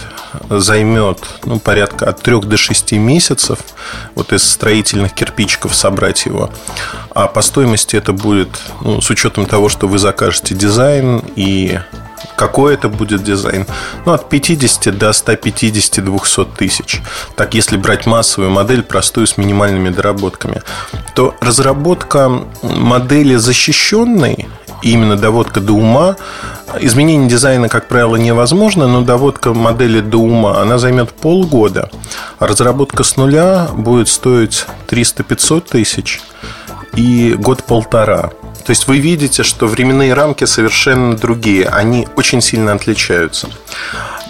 займет 0.50 1.18
ну, 1.44 1.58
порядка 1.58 2.08
от 2.08 2.20
3 2.22 2.40
до 2.40 2.56
6 2.56 2.92
месяцев 2.92 3.58
вот 4.14 4.32
из 4.32 4.42
строительных 4.42 5.14
кирпичиков 5.14 5.74
собрать 5.74 6.26
его, 6.26 6.50
а 7.14 7.28
по 7.28 7.40
стоимости 7.40 7.96
это 7.96 8.12
будет, 8.12 8.48
ну, 8.80 9.00
с 9.00 9.10
учетом 9.10 9.46
того, 9.46 9.68
что 9.68 9.86
вы 9.86 9.98
закажете 9.98 10.54
дизайн 10.54 11.22
и 11.36 11.78
какой 12.36 12.74
это 12.74 12.88
будет 12.88 13.22
дизайн? 13.22 13.66
Ну, 14.04 14.12
от 14.12 14.28
50 14.28 14.96
до 14.96 15.10
150-200 15.10 16.48
тысяч. 16.56 17.00
Так, 17.36 17.54
если 17.54 17.76
брать 17.76 18.06
массовую 18.06 18.50
модель, 18.50 18.82
простую, 18.82 19.26
с 19.26 19.36
минимальными 19.36 19.90
доработками, 19.90 20.62
то 21.14 21.34
разработка 21.40 22.28
модели 22.62 23.36
защищенной 23.36 24.48
именно 24.84 25.16
доводка 25.16 25.60
до 25.60 25.72
ума. 25.72 26.16
Изменение 26.80 27.28
дизайна, 27.28 27.68
как 27.68 27.88
правило, 27.88 28.16
невозможно, 28.16 28.86
но 28.86 29.02
доводка 29.02 29.52
модели 29.54 30.00
до 30.00 30.18
ума, 30.18 30.60
она 30.60 30.78
займет 30.78 31.12
полгода. 31.12 31.90
Разработка 32.38 33.04
с 33.04 33.16
нуля 33.16 33.68
будет 33.72 34.08
стоить 34.08 34.66
300-500 34.88 35.64
тысяч 35.70 36.20
и 36.94 37.34
год-полтора. 37.38 38.30
То 38.64 38.70
есть 38.70 38.88
вы 38.88 38.98
видите, 38.98 39.42
что 39.42 39.66
временные 39.66 40.14
рамки 40.14 40.44
совершенно 40.44 41.16
другие, 41.16 41.66
они 41.66 42.08
очень 42.16 42.40
сильно 42.40 42.72
отличаются. 42.72 43.48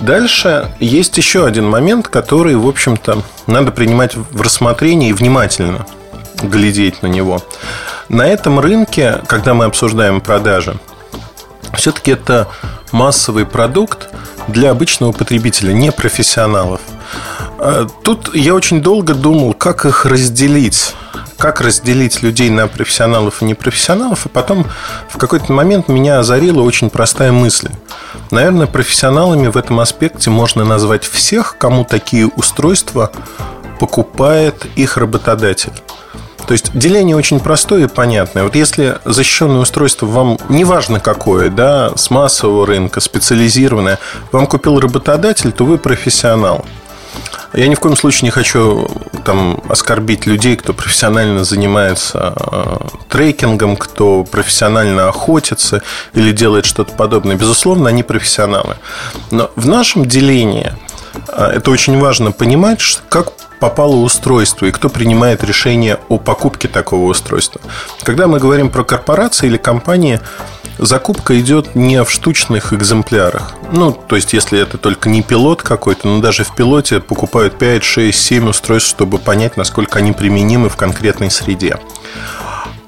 Дальше 0.01 0.73
есть 0.81 1.17
еще 1.19 1.47
один 1.47 1.69
момент, 1.69 2.09
который, 2.09 2.57
в 2.57 2.67
общем-то, 2.67 3.23
надо 3.47 3.71
принимать 3.71 4.17
в 4.17 4.41
рассмотрение 4.41 5.11
и 5.11 5.13
внимательно 5.13 5.87
глядеть 6.49 7.03
на 7.03 7.07
него. 7.07 7.43
На 8.09 8.27
этом 8.27 8.61
рынке, 8.61 9.21
когда 9.27 9.55
мы 9.55 9.65
обсуждаем 9.65 10.21
продажи, 10.21 10.77
все-таки 11.77 12.13
это 12.13 12.49
массовый 12.93 13.47
продукт 13.47 14.09
для 14.49 14.71
обычного 14.71 15.13
потребителя, 15.13 15.73
не 15.73 15.91
профессионалов. 15.91 16.81
А, 17.59 17.87
тут 18.03 18.35
я 18.35 18.55
очень 18.55 18.83
долго 18.83 19.15
думал, 19.15 19.55
как 19.55 19.85
их 19.85 20.05
разделить 20.05 20.95
как 21.37 21.61
разделить 21.61 22.23
людей 22.23 22.49
на 22.49 22.69
профессионалов 22.69 23.43
и 23.43 23.45
непрофессионалов, 23.45 24.25
и 24.25 24.29
потом 24.29 24.67
в 25.09 25.19
какой-то 25.19 25.53
момент 25.53 25.89
меня 25.89 26.21
озарила 26.21 26.63
очень 26.63 26.91
простая 26.91 27.33
мысль. 27.33 27.69
Наверное, 28.31 28.67
профессионалами 28.67 29.49
в 29.49 29.57
этом 29.57 29.81
аспекте 29.81 30.31
можно 30.31 30.65
назвать 30.65 31.05
всех, 31.05 31.57
кому 31.59 31.85
такие 31.85 32.29
устройства 32.29 33.11
покупает 33.79 34.67
их 34.77 34.97
работодатель. 34.97 35.73
То 36.47 36.53
есть 36.53 36.77
деление 36.77 37.17
очень 37.17 37.41
простое 37.41 37.85
и 37.85 37.89
понятное. 37.89 38.45
Вот 38.45 38.55
если 38.55 38.99
защищенное 39.05 39.61
устройство 39.61 40.07
вам, 40.07 40.39
неважно 40.49 41.01
какое, 41.01 41.49
да, 41.49 41.93
с 41.97 42.11
массового 42.11 42.67
рынка, 42.67 43.01
специализированное, 43.01 43.99
вам 44.33 44.47
купил 44.47 44.79
работодатель, 44.79 45.53
то 45.53 45.65
вы 45.65 45.79
профессионал. 45.79 46.65
Я 47.53 47.69
ни 47.69 47.77
в 47.77 47.81
коем 47.81 47.97
случае 47.97 48.27
не 48.27 48.31
хочу 48.31 48.91
там, 49.25 49.63
оскорбить 49.69 50.27
людей, 50.27 50.57
кто 50.57 50.73
профессионально 50.73 51.45
занимается 51.45 52.35
э, 52.37 52.77
трекингом, 53.09 53.77
кто 53.77 54.25
профессионально 54.25 55.09
охотится 55.09 55.81
или 56.15 56.33
делает 56.33 56.67
что-то 56.67 56.93
подобное. 56.95 57.37
Безусловно, 57.37 57.89
они 57.89 58.03
профессионалы. 58.03 58.77
Но 59.31 59.53
в 59.55 59.69
нашем 59.69 60.05
делении 60.05 60.73
э, 61.29 61.53
это 61.55 61.71
очень 61.71 61.99
важно 62.01 62.33
понимать, 62.33 62.81
как 63.09 63.33
попало 63.61 63.97
устройство 63.97 64.67
и 64.67 64.71
кто 64.71 64.89
принимает 64.89 65.45
решение 65.45 65.99
о 66.09 66.19
покупке 66.19 66.69
такого 66.69 67.07
устройства. 67.07 67.61
Когда 68.03 68.27
мы 68.27 68.39
говорим 68.39 68.71
про 68.71 68.85
корпорации 68.85 69.47
или 69.47 69.57
компании, 69.57 70.21
закупка 70.79 71.39
идет 71.41 71.75
не 71.75 72.03
в 72.03 72.11
штучных 72.11 72.73
экземплярах. 72.73 73.55
Ну, 73.73 73.93
то 73.93 74.17
есть, 74.17 74.33
если 74.33 74.59
это 74.59 74.79
только 74.79 75.09
не 75.09 75.23
пилот 75.23 75.63
какой-то, 75.63 76.09
но 76.09 76.21
даже 76.21 76.45
в 76.45 76.55
пилоте 76.55 77.01
покупают 77.01 77.59
5, 77.59 77.85
6, 77.85 78.19
7 78.19 78.49
устройств, 78.49 78.91
чтобы 78.91 79.19
понять, 79.19 79.57
насколько 79.57 79.99
они 79.99 80.13
применимы 80.13 80.69
в 80.69 80.77
конкретной 80.77 81.31
среде. 81.31 81.79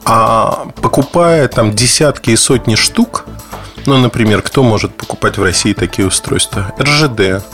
А 0.05 0.67
покупая 0.81 1.49
там 1.49 1.73
десятки 1.75 2.31
и 2.31 2.37
сотни 2.37 2.77
штук, 2.77 3.25
ну, 3.87 3.97
например, 3.99 4.43
кто 4.43 4.63
может 4.63 4.97
покупать 4.97 5.39
в 5.39 5.43
России 5.43 5.73
такие 5.73 6.07
устройства? 6.07 6.73
РЖД, 6.81 7.45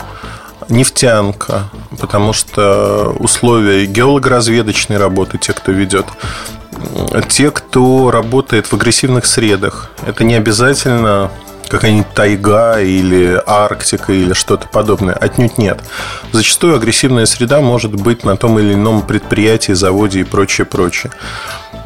нефтянка, 0.72 1.70
потому 2.00 2.32
что 2.32 3.14
условия 3.18 3.86
геологоразведочной 3.86 4.96
работы, 4.96 5.38
те, 5.38 5.52
кто 5.52 5.72
ведет, 5.72 6.06
те, 7.28 7.50
кто 7.50 8.10
работает 8.10 8.66
в 8.66 8.72
агрессивных 8.72 9.26
средах, 9.26 9.90
это 10.06 10.24
не 10.24 10.34
обязательно 10.34 11.30
какая-нибудь 11.68 12.12
тайга 12.12 12.80
или 12.80 13.40
Арктика 13.46 14.12
или 14.12 14.34
что-то 14.34 14.68
подобное. 14.68 15.14
Отнюдь 15.14 15.56
нет. 15.56 15.80
Зачастую 16.30 16.76
агрессивная 16.76 17.24
среда 17.24 17.60
может 17.60 17.94
быть 17.94 18.24
на 18.24 18.36
том 18.36 18.58
или 18.58 18.74
ином 18.74 19.02
предприятии, 19.02 19.72
заводе 19.72 20.20
и 20.20 20.24
прочее, 20.24 20.66
прочее. 20.66 21.12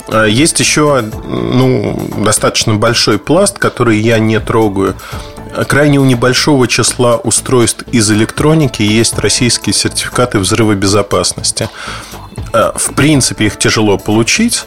А 0.09 0.25
есть 0.25 0.59
еще 0.59 1.02
ну, 1.02 2.11
достаточно 2.19 2.75
большой 2.75 3.19
пласт, 3.19 3.59
который 3.59 3.99
я 3.99 4.19
не 4.19 4.40
трогаю. 4.40 4.97
Крайне 5.69 5.99
у 5.99 6.05
небольшого 6.05 6.69
числа 6.69 7.17
устройств 7.17 7.85
из 7.93 8.11
электроники 8.11 8.83
есть 8.83 9.19
российские 9.19 9.73
сертификаты 9.73 10.38
взрыва 10.38 10.75
безопасности. 10.75 11.69
А, 12.53 12.73
в 12.76 12.95
принципе, 12.95 13.47
их 13.47 13.59
тяжело 13.59 13.99
получить, 13.99 14.67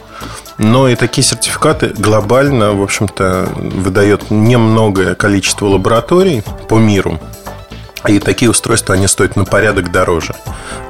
но 0.58 0.88
и 0.88 0.96
такие 0.96 1.24
сертификаты 1.24 1.88
глобально, 1.88 2.72
в 2.72 2.82
общем-то, 2.82 3.48
выдает 3.56 4.30
немногое 4.30 5.14
количество 5.14 5.66
лабораторий 5.66 6.42
по 6.68 6.78
миру. 6.78 7.20
И 8.06 8.18
такие 8.18 8.50
устройства, 8.50 8.94
они 8.94 9.06
стоят 9.06 9.36
на 9.36 9.44
порядок 9.44 9.92
дороже. 9.92 10.34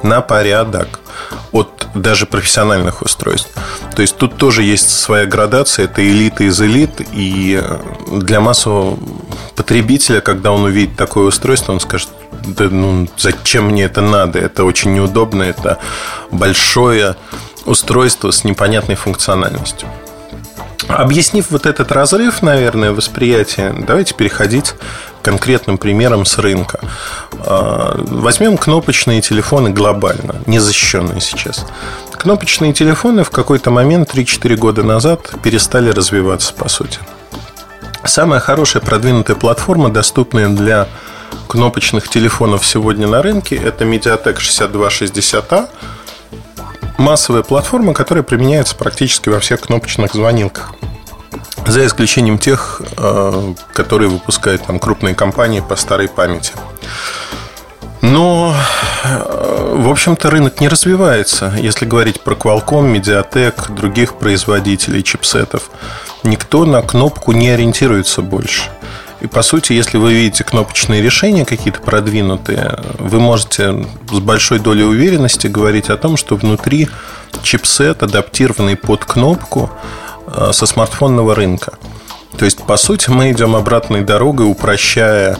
На 0.03 0.21
порядок. 0.21 1.01
От 1.52 1.88
даже 1.95 2.26
профессиональных 2.26 3.02
устройств. 3.02 3.50
То 3.97 4.02
есть 4.02 4.16
тут 4.16 4.37
тоже 4.37 4.62
есть 4.62 4.90
своя 4.90 5.26
градация. 5.26 5.87
Это 5.87 6.07
элита 6.09 6.45
из 6.45 6.61
элит. 6.61 6.90
И 7.12 7.62
для 8.11 8.40
массового 8.40 8.99
потребителя, 9.57 10.21
когда 10.21 10.52
он 10.52 10.64
увидит 10.64 10.97
такое 10.97 11.25
устройство, 11.26 11.73
он 11.73 11.80
скажет, 11.80 12.09
да 12.47 12.69
ну 12.71 13.09
зачем 13.16 13.66
мне 13.66 13.85
это 13.85 14.00
надо? 14.00 14.38
Это 14.38 14.64
очень 14.64 14.95
неудобно. 14.95 15.42
Это 15.42 15.78
большое 16.30 17.16
устройство 17.66 18.30
с 18.30 18.45
непонятной 18.45 18.95
функциональностью. 18.95 19.88
Объяснив 20.89 21.51
вот 21.51 21.67
этот 21.67 21.93
разрыв, 21.93 22.43
наверное, 22.43 22.93
восприятия, 22.93 23.75
давайте 23.87 24.15
переходить 24.15 24.75
к 25.21 25.25
конкретным 25.25 25.79
примерам 25.79 26.25
с 26.25 26.39
рынка. 26.39 26.81
А, 27.33 27.95
возьмем 28.07 28.57
кнопочные 28.57 29.21
телефоны 29.21 29.71
глобально, 29.71 30.37
незащищенные 30.47 31.21
сейчас. 31.21 31.67
Кнопочные 32.13 32.73
телефоны 32.73 33.25
в 33.25 33.31
какой-то 33.31 33.71
момент 33.71 34.15
3-4 34.15 34.57
года 34.57 34.83
назад 34.83 35.33
перестали 35.43 35.91
развиваться, 35.91 36.53
по 36.55 36.69
сути. 36.69 36.99
Самая 38.05 38.41
хорошая 38.41 38.83
продвинутая 38.83 39.37
платформа, 39.37 39.91
доступная 39.91 40.49
для 40.49 40.89
кнопочных 41.49 42.09
телефонов 42.09 42.65
сегодня 42.65 43.07
на 43.07 43.23
рынке, 43.23 43.57
это 43.57 43.85
Mediatek 43.85 44.39
6260A, 44.39 45.69
массовая 47.00 47.42
платформа, 47.42 47.95
которая 47.95 48.23
применяется 48.23 48.76
практически 48.76 49.28
во 49.30 49.40
всех 49.40 49.62
кнопочных 49.62 50.12
звонилках. 50.12 50.75
За 51.66 51.85
исключением 51.85 52.38
тех, 52.38 52.83
э, 52.97 53.54
которые 53.73 54.09
выпускают 54.09 54.66
там 54.66 54.78
крупные 54.78 55.14
компании 55.14 55.61
по 55.61 55.76
старой 55.76 56.09
памяти. 56.09 56.52
Но, 58.02 58.54
э, 59.04 59.75
в 59.76 59.90
общем-то, 59.90 60.30
рынок 60.30 60.61
не 60.61 60.69
развивается. 60.69 61.52
Если 61.59 61.85
говорить 61.85 62.21
про 62.23 62.35
Qualcomm, 62.35 62.95
Mediatek, 62.95 63.73
других 63.75 64.14
производителей 64.14 65.02
чипсетов, 65.02 65.71
никто 66.23 66.64
на 66.64 66.83
кнопку 66.83 67.33
не 67.33 67.50
ориентируется 67.50 68.23
больше. 68.23 68.71
И 69.21 69.27
по 69.27 69.43
сути, 69.43 69.75
если 69.75 69.99
вы 69.99 70.15
видите 70.15 70.45
кнопочные 70.45 71.03
решения 71.03 71.45
какие-то 71.45 71.81
продвинутые, 71.81 72.79
вы 72.99 73.21
можете 73.21 73.87
с 74.11 74.19
большой 74.19 74.59
долей 74.61 74.85
уверенности 74.85 75.47
говорить 75.47 75.91
о 75.91 75.97
том, 75.97 76.17
что 76.17 76.37
внутри 76.37 76.89
чипсет, 77.43 78.03
адаптированный 78.03 78.77
под 78.77 79.05
кнопку 79.05 79.71
э, 80.27 80.50
со 80.53 80.67
смартфонного 80.67 81.35
рынка. 81.35 81.75
То 82.39 82.47
есть, 82.47 82.62
по 82.62 82.77
сути, 82.79 83.11
мы 83.11 83.33
идем 83.33 83.55
обратной 83.55 84.03
дорогой, 84.03 84.50
упрощая 84.50 85.37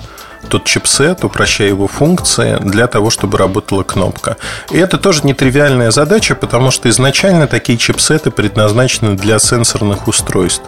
тот 0.49 0.65
чипсет, 0.65 1.25
упрощая 1.25 1.69
его 1.69 1.87
функции 1.87 2.59
для 2.61 2.87
того, 2.87 3.11
чтобы 3.11 3.39
работала 3.39 3.83
кнопка. 3.83 4.37
И 4.71 4.79
это 4.79 4.99
тоже 4.99 5.21
нетривиальная 5.25 5.91
задача, 5.91 6.35
потому 6.35 6.71
что 6.71 6.89
изначально 6.89 7.47
такие 7.47 7.79
чипсеты 7.79 8.31
предназначены 8.31 9.17
для 9.17 9.39
сенсорных 9.39 10.09
устройств. 10.09 10.65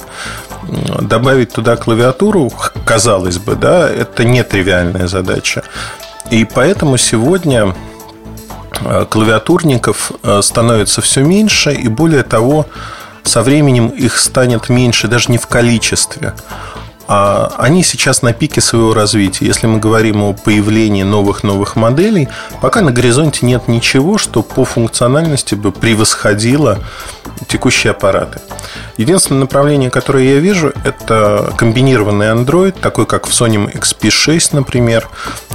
Добавить 1.01 1.53
туда 1.53 1.77
клавиатуру, 1.77 2.53
казалось 2.85 3.39
бы, 3.39 3.57
да, 3.57 3.89
это 3.89 4.25
нетривиальная 4.25 5.09
задача. 5.09 5.65
И 6.31 6.45
поэтому 6.45 6.97
сегодня 6.97 7.75
э, 8.81 9.07
клавиатурников 9.11 10.13
э, 10.23 10.41
становится 10.41 11.01
все 11.03 11.23
меньше, 11.23 11.73
и 11.73 11.89
более 11.89 12.23
того, 12.23 12.67
со 13.25 13.43
временем 13.43 13.89
их 13.89 14.19
станет 14.19 14.69
меньше 14.69 15.09
даже 15.09 15.31
не 15.31 15.39
в 15.39 15.47
количестве, 15.47 16.35
они 17.13 17.83
сейчас 17.83 18.23
на 18.23 18.33
пике 18.33 18.61
своего 18.61 18.95
развития. 18.95 19.47
Если 19.47 19.67
мы 19.67 19.79
говорим 19.79 20.23
о 20.23 20.33
появлении 20.33 21.03
новых-новых 21.03 21.77
моделей, 21.77 22.29
пока 22.61 22.81
на 22.81 22.91
горизонте 22.91 23.47
нет 23.47 23.69
ничего, 23.69 24.19
что 24.19 24.43
по 24.43 24.65
функциональности 24.65 25.55
бы 25.55 25.73
превосходило 25.73 26.79
текущие 27.49 27.91
аппараты. 27.91 28.41
Единственное 28.97 29.43
направление, 29.43 29.91
которое 29.91 30.35
я 30.35 30.39
вижу, 30.39 30.73
это 30.85 31.53
комбинированный 31.57 32.27
Android, 32.27 32.73
такой 32.73 33.07
как 33.07 33.27
в 33.27 33.31
Sony 33.31 33.73
XP6, 33.73 34.51
например, 34.53 35.09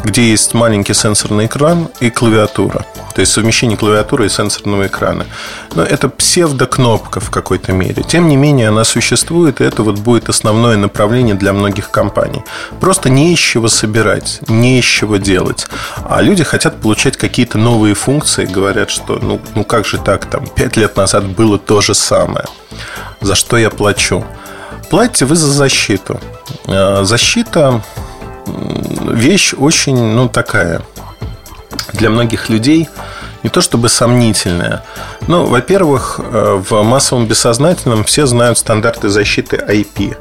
где 0.04 0.30
есть 0.30 0.54
маленький 0.54 0.94
сенсорный 0.94 1.46
экран 1.46 1.90
и 2.00 2.10
клавиатура. 2.10 2.86
То 3.16 3.22
есть 3.22 3.32
совмещение 3.32 3.78
клавиатуры 3.78 4.28
и 4.28 4.30
сенсорного 4.30 4.88
экрана. 4.88 5.26
Но 5.74 5.84
это 5.84 6.10
псевдокнопка 6.10 7.20
в 7.20 7.32
какой-то 7.32 7.72
мере. 7.72 8.04
Тем 8.04 8.28
не 8.28 8.36
менее, 8.36 8.70
она 8.70 8.84
существует, 8.84 9.62
и 9.62 9.64
это 9.64 9.82
вот 9.82 9.98
будет 9.98 10.30
основное 10.30 10.78
направление 10.78 11.36
для 11.36 11.47
многих 11.54 11.90
компаний. 11.92 12.44
Просто 12.80 13.10
не 13.10 13.34
из 13.34 13.40
чего 13.40 13.68
собирать, 13.68 14.40
не 14.48 14.80
из 14.80 14.86
чего 14.86 15.18
делать. 15.18 15.68
А 16.06 16.22
люди 16.22 16.44
хотят 16.44 16.82
получать 16.82 17.18
какие-то 17.18 17.58
новые 17.58 17.96
функции, 17.96 18.46
говорят, 18.46 18.90
что 18.90 19.20
ну, 19.22 19.40
ну 19.56 19.64
как 19.64 19.86
же 19.86 19.98
так, 19.98 20.26
там, 20.26 20.48
пять 20.48 20.78
лет 20.78 20.96
назад 20.98 21.26
было 21.26 21.58
то 21.58 21.82
же 21.82 21.94
самое. 21.94 22.46
За 23.22 23.36
что 23.36 23.58
я 23.58 23.70
плачу? 23.70 24.26
Платите 24.90 25.26
вы 25.26 25.36
за 25.36 25.48
защиту. 25.48 26.20
А, 26.66 27.04
защита 27.04 27.82
вещь 28.46 29.54
очень, 29.58 29.98
ну, 29.98 30.30
такая 30.30 30.82
для 31.94 32.10
многих 32.10 32.50
людей 32.50 32.88
не 33.44 33.50
то 33.50 33.62
чтобы 33.62 33.90
сомнительная. 33.90 34.84
Ну, 35.28 35.46
во-первых, 35.46 36.20
э, 36.20 36.62
в 36.70 36.84
массовом 36.84 37.28
бессознательном 37.28 38.04
все 38.04 38.26
знают 38.26 38.58
стандарты 38.58 39.10
защиты 39.10 39.58
IP. 39.58 40.18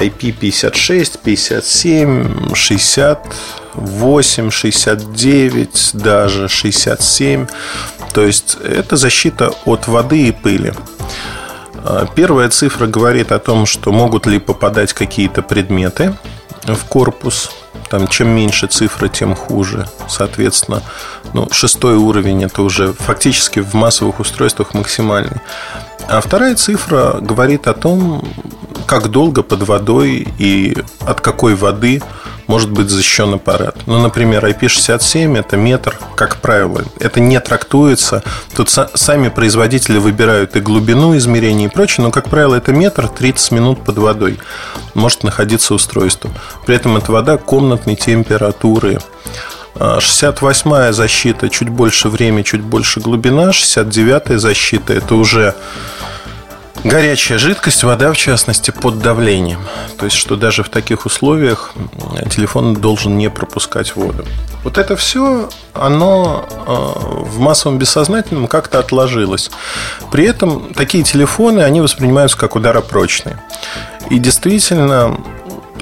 IP 0.00 0.32
56, 0.32 1.20
57, 1.20 2.54
68, 2.54 4.50
69, 4.50 5.90
даже 5.94 6.48
67. 6.48 7.46
То 8.12 8.22
есть 8.22 8.56
это 8.62 8.96
защита 8.96 9.52
от 9.64 9.86
воды 9.88 10.28
и 10.28 10.32
пыли. 10.32 10.72
Э, 11.84 12.06
первая 12.14 12.48
цифра 12.48 12.86
говорит 12.86 13.32
о 13.32 13.38
том, 13.38 13.66
что 13.66 13.92
могут 13.92 14.26
ли 14.26 14.38
попадать 14.38 14.92
какие-то 14.92 15.42
предметы 15.42 16.14
в 16.64 16.84
корпус. 16.84 17.50
Там 17.88 18.06
чем 18.06 18.28
меньше 18.28 18.66
цифры, 18.68 19.08
тем 19.08 19.34
хуже. 19.34 19.88
Соответственно, 20.08 20.82
ну, 21.32 21.48
шестой 21.50 21.96
уровень 21.96 22.44
это 22.44 22.62
уже 22.62 22.92
фактически 22.92 23.60
в 23.60 23.74
массовых 23.74 24.20
устройствах 24.20 24.74
максимальный. 24.74 25.40
А 26.10 26.20
вторая 26.20 26.56
цифра 26.56 27.18
говорит 27.20 27.68
о 27.68 27.72
том, 27.72 28.24
как 28.86 29.08
долго 29.12 29.44
под 29.44 29.62
водой 29.62 30.26
и 30.38 30.76
от 31.06 31.20
какой 31.20 31.54
воды 31.54 32.02
может 32.48 32.68
быть 32.72 32.90
защищен 32.90 33.34
аппарат. 33.34 33.76
Ну, 33.86 34.00
например, 34.00 34.44
IP67 34.44 35.38
это 35.38 35.56
метр, 35.56 35.96
как 36.16 36.38
правило. 36.38 36.82
Это 36.98 37.20
не 37.20 37.38
трактуется. 37.38 38.24
Тут 38.56 38.70
сами 38.70 39.28
производители 39.28 39.98
выбирают 39.98 40.56
и 40.56 40.60
глубину 40.60 41.16
измерения 41.16 41.66
и 41.66 41.70
прочее, 41.70 42.04
но, 42.04 42.10
как 42.10 42.28
правило, 42.28 42.56
это 42.56 42.72
метр 42.72 43.06
30 43.06 43.52
минут 43.52 43.84
под 43.84 43.98
водой 43.98 44.40
может 44.94 45.22
находиться 45.22 45.74
устройство. 45.74 46.28
При 46.66 46.74
этом 46.74 46.96
это 46.96 47.12
вода 47.12 47.36
комнатной 47.36 47.94
температуры. 47.94 48.98
68-я 49.76 50.92
защита 50.92 51.48
чуть 51.48 51.68
больше 51.68 52.08
время, 52.08 52.42
чуть 52.42 52.62
больше 52.62 52.98
глубина. 52.98 53.50
69-я 53.50 54.38
защита 54.40 54.92
это 54.92 55.14
уже 55.14 55.54
Горячая 56.84 57.38
жидкость, 57.38 57.84
вода 57.84 58.10
в 58.12 58.16
частности, 58.16 58.70
под 58.70 59.00
давлением. 59.00 59.60
То 59.98 60.06
есть, 60.06 60.16
что 60.16 60.36
даже 60.36 60.62
в 60.62 60.70
таких 60.70 61.04
условиях 61.04 61.72
телефон 62.30 62.74
должен 62.74 63.18
не 63.18 63.28
пропускать 63.28 63.94
воду. 63.96 64.24
Вот 64.64 64.78
это 64.78 64.96
все, 64.96 65.48
оно 65.74 66.46
э, 66.48 66.72
в 67.28 67.38
массовом 67.38 67.78
бессознательном 67.78 68.46
как-то 68.46 68.78
отложилось. 68.78 69.50
При 70.10 70.24
этом 70.26 70.72
такие 70.74 71.04
телефоны, 71.04 71.60
они 71.60 71.80
воспринимаются 71.80 72.38
как 72.38 72.56
ударопрочные. 72.56 73.42
И 74.08 74.18
действительно, 74.18 75.18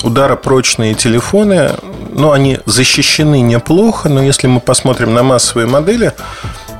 ударопрочные 0.02 0.94
телефоны, 0.94 1.72
ну, 2.10 2.32
они 2.32 2.58
защищены 2.66 3.40
неплохо, 3.40 4.08
но 4.08 4.22
если 4.22 4.48
мы 4.48 4.60
посмотрим 4.60 5.14
на 5.14 5.22
массовые 5.22 5.68
модели, 5.68 6.12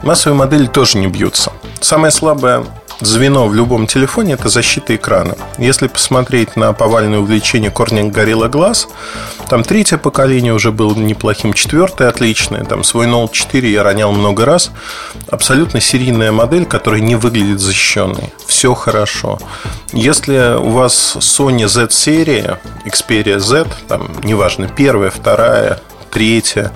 массовые 0.02 0.37
модели 0.37 0.66
тоже 0.66 0.98
не 0.98 1.07
бьются. 1.07 1.52
Самая 1.81 2.11
слабая 2.11 2.64
звено 3.00 3.46
в 3.46 3.54
любом 3.54 3.87
телефоне– 3.87 4.32
это 4.34 4.48
защита 4.48 4.94
экрана. 4.96 5.37
Если 5.58 5.88
посмотреть 5.88 6.56
на 6.56 6.72
повальное 6.72 7.18
увлечение 7.18 7.70
Corning 7.70 8.12
Gorilla 8.12 8.50
Glass, 8.50 8.88
там 9.48 9.64
третье 9.64 9.98
поколение 9.98 10.52
уже 10.52 10.72
было 10.72 10.94
неплохим, 10.94 11.52
четвертое 11.52 12.08
отличное, 12.08 12.64
там 12.64 12.84
свой 12.84 13.06
Note 13.06 13.32
4 13.32 13.70
я 13.70 13.82
ронял 13.82 14.12
много 14.12 14.44
раз. 14.44 14.70
Абсолютно 15.30 15.80
серийная 15.80 16.32
модель, 16.32 16.66
которая 16.66 17.00
не 17.00 17.16
выглядит 17.16 17.61
защищенной. 17.61 18.32
Все 18.46 18.74
хорошо. 18.74 19.38
Если 19.92 20.56
у 20.56 20.70
вас 20.70 21.16
Sony 21.18 21.66
Z-серия, 21.66 22.61
Xperia 22.84 23.38
Z, 23.38 23.66
там, 23.88 24.11
неважно, 24.22 24.68
первая, 24.68 25.11
вторая, 25.11 25.80
третья, 26.18 26.72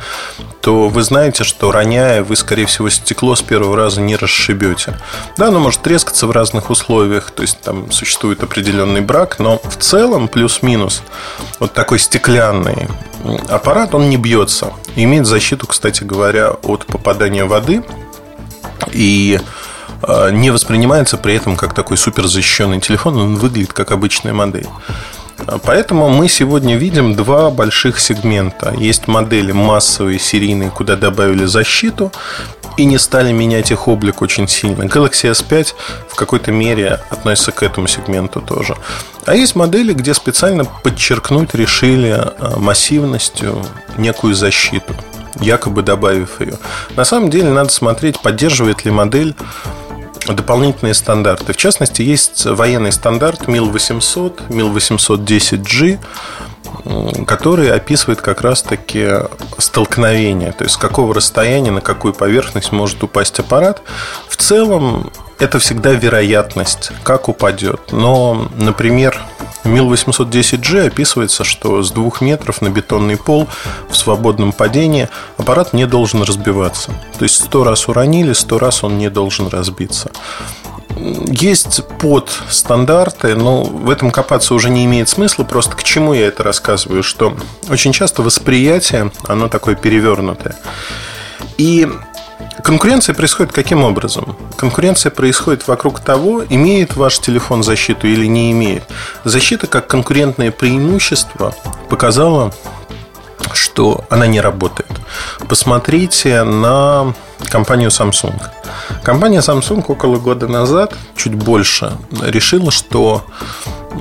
то 0.61 0.89
вы 0.89 1.03
знаете, 1.03 1.43
что 1.43 1.73
роняя, 1.73 2.23
вы, 2.23 2.37
скорее 2.37 2.67
всего, 2.67 2.89
стекло 2.91 3.35
с 3.35 3.43
первого 3.43 3.77
раза 3.77 4.01
не 4.01 4.15
расшибете. 4.15 4.95
Да, 5.37 5.49
оно 5.49 5.59
может 5.59 5.83
трескаться 5.83 6.29
в 6.29 6.31
разных 6.31 6.71
условиях, 6.71 7.33
то 7.33 7.43
есть 7.43 7.61
там 7.61 7.91
существует 7.91 8.41
определенный 8.45 9.01
брак, 9.01 9.41
но 9.41 9.59
в 9.59 9.77
целом 9.79 10.29
плюс-минус 10.29 11.03
вот 11.59 11.73
такой 11.73 11.99
стеклянный 11.99 12.87
аппарат, 13.49 13.97
он 13.97 14.09
не 14.09 14.17
бьется. 14.17 14.73
Имеет 14.95 15.27
защиту, 15.27 15.67
кстати 15.67 16.05
говоря, 16.05 16.51
от 16.51 16.87
попадания 16.87 17.45
воды 17.45 17.83
и 18.93 19.41
э, 20.03 20.31
не 20.31 20.51
воспринимается 20.51 21.17
при 21.17 21.35
этом 21.35 21.57
как 21.57 21.75
такой 21.75 21.97
супер 21.97 22.29
защищенный 22.29 22.81
телефон, 22.81 23.17
он 23.17 23.35
выглядит 23.35 23.73
как 23.73 23.91
обычная 23.91 24.35
модель. 24.35 24.69
Поэтому 25.65 26.09
мы 26.09 26.29
сегодня 26.29 26.77
видим 26.77 27.15
два 27.15 27.51
больших 27.51 27.99
сегмента. 28.01 28.75
Есть 28.79 29.09
модели 29.09 29.53
массовые, 29.53 30.19
серийные, 30.19 30.71
куда 30.71 30.97
добавили 30.97 31.45
защиту 31.45 32.13
и 32.77 32.85
не 32.85 32.99
стали 32.99 33.33
менять 33.33 33.71
их 33.71 33.89
облик 33.89 34.23
очень 34.23 34.49
сильно. 34.49 34.85
Galaxy 34.85 35.31
S5 35.31 35.75
в 36.09 36.15
какой-то 36.15 36.53
мере 36.53 37.01
относится 37.11 37.53
к 37.53 37.63
этому 37.63 37.87
сегменту 37.87 38.41
тоже. 38.41 38.77
А 39.27 39.35
есть 39.35 39.55
модели, 39.55 39.93
где 39.93 40.15
специально 40.15 40.65
подчеркнуть 40.65 41.55
решили 41.55 42.11
а, 42.11 42.59
массивностью 42.59 43.65
некую 43.97 44.35
защиту, 44.35 44.95
якобы 45.41 45.83
добавив 45.83 46.41
ее. 46.41 46.59
На 46.97 47.05
самом 47.05 47.31
деле 47.31 47.51
надо 47.51 47.71
смотреть, 47.71 48.21
поддерживает 48.21 48.85
ли 48.85 48.91
модель 48.91 49.35
дополнительные 50.29 50.95
стандарты. 50.95 51.53
В 51.53 51.57
частности, 51.57 52.03
есть 52.03 52.47
военный 52.47 52.93
стандарт 52.93 53.49
МИЛ-800, 53.49 54.53
МИЛ-810G, 54.53 55.99
который 57.27 57.71
описывает 57.71 58.21
как 58.21 58.41
раз-таки 58.41 59.09
столкновение, 59.59 60.53
то 60.53 60.65
есть 60.65 60.75
с 60.75 60.79
какого 60.79 61.15
расстояния 61.15 61.71
на 61.71 61.81
какую 61.81 62.15
поверхность 62.15 62.73
может 62.73 63.03
упасть 63.03 63.39
аппарат. 63.39 63.83
В 64.29 64.37
целом 64.37 65.11
это 65.39 65.59
всегда 65.59 65.93
вероятность, 65.93 66.93
как 67.03 67.29
упадет. 67.29 67.93
Но, 67.93 68.49
например, 68.57 69.21
МИЛ-810G 69.65 70.87
описывается, 70.89 71.45
что 71.45 71.83
с 71.83 71.91
двух 71.91 72.21
метров 72.21 72.63
на 72.63 72.69
бетонный 72.69 73.17
пол 73.17 73.49
в 73.89 73.97
свободном 73.97 74.53
падении 74.53 75.09
аппарат 75.37 75.73
не 75.73 75.87
должен 75.87 76.23
разбиваться. 76.23 76.93
То 77.19 77.25
есть 77.25 77.43
сто 77.43 77.65
раз 77.65 77.89
уронили, 77.89 78.33
сто 78.33 78.59
раз 78.59 78.83
он 78.85 78.99
не 78.99 79.11
должен 79.11 79.49
разбиться. 79.49 80.11
Есть 80.97 81.83
под 82.01 82.31
стандарты, 82.51 83.35
но 83.35 83.63
в 83.63 83.89
этом 83.89 84.11
копаться 84.11 84.55
уже 84.55 84.69
не 84.69 84.85
имеет 84.85 85.09
смысла. 85.09 85.45
Просто 85.45 85.77
к 85.77 85.83
чему 85.83 86.13
я 86.13 86.27
это 86.27 86.43
рассказываю? 86.43 87.03
Что 87.03 87.37
очень 87.71 87.93
часто 87.93 88.23
восприятие, 88.23 89.11
оно 89.27 89.49
такое 89.49 89.75
перевернутое. 89.75 90.57
И 91.57 91.89
Конкуренция 92.63 93.15
происходит 93.15 93.53
каким 93.53 93.83
образом? 93.85 94.37
Конкуренция 94.57 95.11
происходит 95.11 95.67
вокруг 95.67 96.01
того, 96.01 96.45
имеет 96.49 96.97
ваш 96.97 97.19
телефон 97.19 97.63
защиту 97.63 98.07
или 98.07 98.27
не 98.27 98.53
имеет. 98.53 98.85
Защита 99.25 99.67
как 99.67 99.89
конкурентное 99.89 100.51
преимущество 100.51 101.55
показала, 101.89 102.53
что 103.53 104.05
она 104.11 104.27
не 104.27 104.41
работает. 104.41 104.91
Посмотрите 105.49 106.45
на 106.45 107.15
компанию 107.49 107.91
Samsung. 107.91 108.41
Компания 109.03 109.41
Samsung 109.41 109.85
около 109.89 110.19
года 110.19 110.47
назад, 110.47 110.95
чуть 111.17 111.35
больше, 111.35 111.93
решила, 112.23 112.71
что 112.71 113.25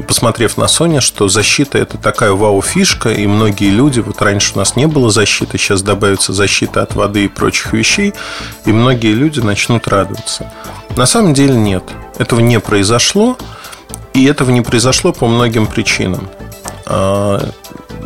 посмотрев 0.08 0.58
на 0.58 0.65
Sony, 0.65 0.99
что 0.99 1.27
защита 1.27 1.77
это 1.77 1.97
такая 1.97 2.32
вау-фишка, 2.32 3.10
и 3.10 3.27
многие 3.27 3.69
люди, 3.69 3.99
вот 3.99 4.21
раньше 4.21 4.54
у 4.56 4.58
нас 4.58 4.75
не 4.75 4.88
было 4.88 5.10
защиты, 5.10 5.58
сейчас 5.58 5.82
добавится 5.82 6.34
защита 6.34 6.82
от 6.82 6.95
воды 6.95 7.25
и 7.25 7.27
прочих 7.27 7.73
вещей, 7.73 8.13
и 8.65 8.71
многие 8.71 9.13
люди 9.13 9.39
начнут 9.39 9.88
радоваться. 9.88 10.51
На 10.95 11.06
самом 11.06 11.34
деле 11.34 11.56
нет, 11.56 11.84
этого 12.17 12.39
не 12.39 12.60
произошло, 12.60 13.38
и 14.13 14.25
этого 14.25 14.51
не 14.51 14.62
произошло 14.62 15.13
по 15.13 15.27
многим 15.27 15.67
причинам. 15.67 16.30
А, 16.86 17.49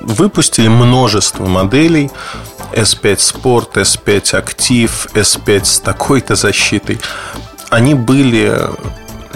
выпустили 0.03 0.67
множество 0.67 1.45
моделей, 1.45 2.11
S5 2.73 3.15
Sport, 3.17 3.73
S5 3.73 4.43
Active, 4.43 5.13
S5 5.13 5.65
с 5.65 5.79
такой-то 5.79 6.35
защитой. 6.35 6.99
Они 7.69 7.93
были 7.93 8.59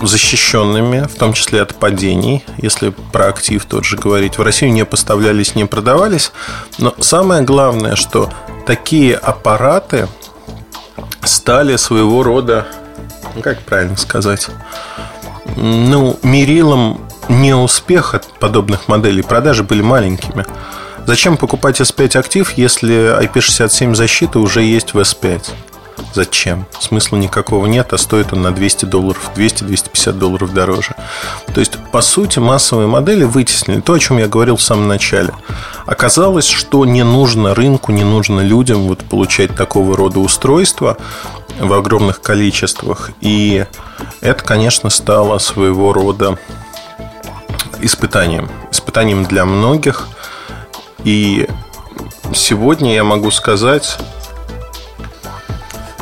защищенными, 0.08 1.08
в 1.08 1.16
том 1.16 1.34
числе 1.34 1.62
от 1.62 1.76
падений, 1.76 2.44
если 2.58 2.90
про 3.12 3.28
актив 3.28 3.64
тот 3.66 3.86
же 3.86 3.98
говорить. 3.98 4.38
В 4.38 4.42
Россию 4.42 4.74
не 4.74 4.86
поставлялись, 4.86 5.56
не 5.56 5.66
продавались. 5.66 6.32
Но 6.78 6.94
самое 7.00 7.42
главное, 7.42 7.96
что 7.96 8.32
такие 8.66 9.16
аппараты 9.16 10.08
стали 11.24 11.76
своего 11.76 12.24
рода, 12.24 12.68
ну, 13.36 13.42
как 13.42 13.60
правильно 13.62 13.98
сказать, 13.98 14.48
ну, 15.56 16.20
мерилом 16.24 17.02
неуспеха 17.28 18.22
подобных 18.40 18.88
моделей. 18.88 19.22
Продажи 19.22 19.64
были 19.64 19.82
маленькими. 19.82 20.46
Зачем 21.06 21.38
покупать 21.38 21.80
S5 21.80 22.18
актив, 22.18 22.52
если 22.58 23.20
IP67 23.24 23.96
защиты 23.96 24.40
уже 24.40 24.62
есть 24.62 24.94
в 24.94 25.00
S5? 25.00 25.50
Зачем? 26.14 26.66
Смысла 26.80 27.18
никакого 27.18 27.66
нет, 27.66 27.94
а 27.94 27.98
стоит 27.98 28.34
он 28.34 28.42
на 28.42 28.52
200 28.52 28.86
долларов, 28.86 29.32
200-250 29.36 30.14
долларов 30.14 30.54
дороже. 30.54 30.96
То 31.54 31.60
есть, 31.60 31.78
по 31.92 32.02
сути, 32.02 32.40
массовые 32.40 32.88
модели 32.88 33.24
вытеснили 33.24 33.82
то, 33.82 33.94
о 33.94 34.00
чем 34.00 34.18
я 34.18 34.28
говорил 34.28 34.58
в 34.58 34.62
самом 34.62 34.88
начале. 34.88 35.34
Оказалось, 35.86 36.48
что 36.48 36.86
не 36.86 37.04
нужно 37.04 37.56
рынку, 37.56 37.92
не 37.92 38.04
нужно 38.04 38.42
людям 38.42 38.88
вот 38.88 39.00
получать 39.00 39.56
такого 39.56 39.96
рода 39.96 40.20
устройства 40.20 40.98
в 41.60 41.74
огромных 41.74 42.22
количествах. 42.22 43.12
И 43.22 43.66
это, 44.22 44.44
конечно, 44.44 44.90
стало 44.90 45.38
своего 45.38 45.94
рода 45.94 46.38
испытанием. 47.82 48.50
Испытанием 48.72 49.26
для 49.26 49.46
многих. 49.46 50.08
И 51.04 51.48
сегодня 52.34 52.94
я 52.94 53.04
могу 53.04 53.32
сказать, 53.32 53.98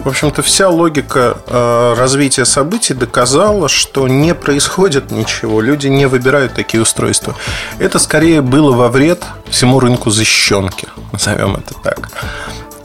в 0.08 0.10
общем-то, 0.10 0.41
вся 0.41 0.70
логика 0.70 1.38
э, 1.48 1.93
развития 1.98 2.46
событий 2.46 2.93
доказала, 2.93 3.67
что 3.67 4.08
не 4.08 4.34
происходит 4.34 5.12
ничего. 5.12 5.60
Люди 5.60 5.88
не 5.88 6.06
выбирают 6.06 6.54
такие 6.54 6.82
устройства. 6.82 7.36
Это 7.78 8.00
скорее 8.00 8.41
было 8.41 8.72
во 8.72 8.88
вред 8.88 9.26
всему 9.50 9.82
рынку 9.82 10.10
защищенки, 10.10 10.88
назовем 11.12 11.58
это 11.58 11.74
так. 11.84 12.10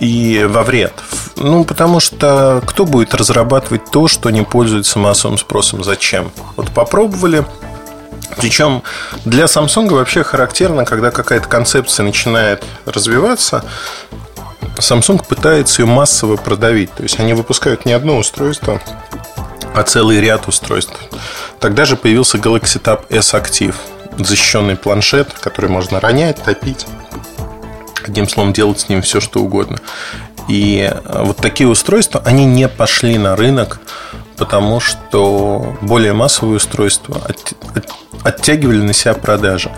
И 0.01 0.45
во 0.51 0.65
вред. 0.65 0.95
Ну, 1.37 1.63
потому 1.63 2.01
что 2.01 2.61
кто 2.67 2.87
будет 2.87 3.15
разрабатывать 3.15 3.89
то, 3.93 4.09
что 4.09 4.31
не 4.31 4.43
пользуется 4.43 4.99
массовым 4.99 5.39
спросом? 5.39 5.85
Зачем? 5.85 6.33
Вот 6.57 6.73
попробовали, 6.73 7.45
причем 8.37 8.83
для 9.25 9.45
Samsung 9.45 9.91
вообще 9.91 10.25
характерно, 10.25 10.85
когда 10.85 11.13
какая-то 11.13 11.47
концепция 11.47 12.03
начинает 12.03 12.65
развиваться, 12.85 13.65
Samsung 14.77 15.25
пытается 15.27 15.83
ее 15.83 15.87
массово 15.87 16.37
продавить. 16.37 16.93
То 16.93 17.03
есть 17.03 17.19
они 17.21 17.35
выпускают 17.35 17.85
не 17.85 17.93
одно 17.93 18.17
устройство, 18.19 18.81
а 19.75 19.83
целый 19.83 20.21
ряд 20.21 20.49
устройств. 20.49 20.95
Тогда 21.61 21.85
же 21.85 21.97
появился 21.97 22.39
Galaxy 22.39 22.81
Tab 22.83 23.05
S 23.11 23.35
Active, 23.35 23.75
защищенный 24.19 24.77
планшет, 24.77 25.33
который 25.33 25.71
можно 25.71 26.01
ронять, 26.01 26.43
топить. 26.43 26.87
Одним 28.05 28.29
словом, 28.29 28.53
делать 28.53 28.81
с 28.81 28.89
ним 28.89 29.03
все, 29.03 29.21
что 29.21 29.41
угодно. 29.41 29.79
И 30.49 30.91
э, 30.93 31.23
вот 31.23 31.37
такие 31.37 31.69
устройства, 31.69 32.21
они 32.25 32.45
не 32.45 32.69
пошли 32.69 33.17
на 33.17 33.37
рынок, 33.37 33.79
потому 34.43 34.81
что 34.81 35.77
более 35.83 36.15
массовые 36.15 36.57
устройства 36.57 37.17
оттягивали 38.25 38.83
на 38.83 38.93
себя 38.93 39.15
продажи. 39.15 39.71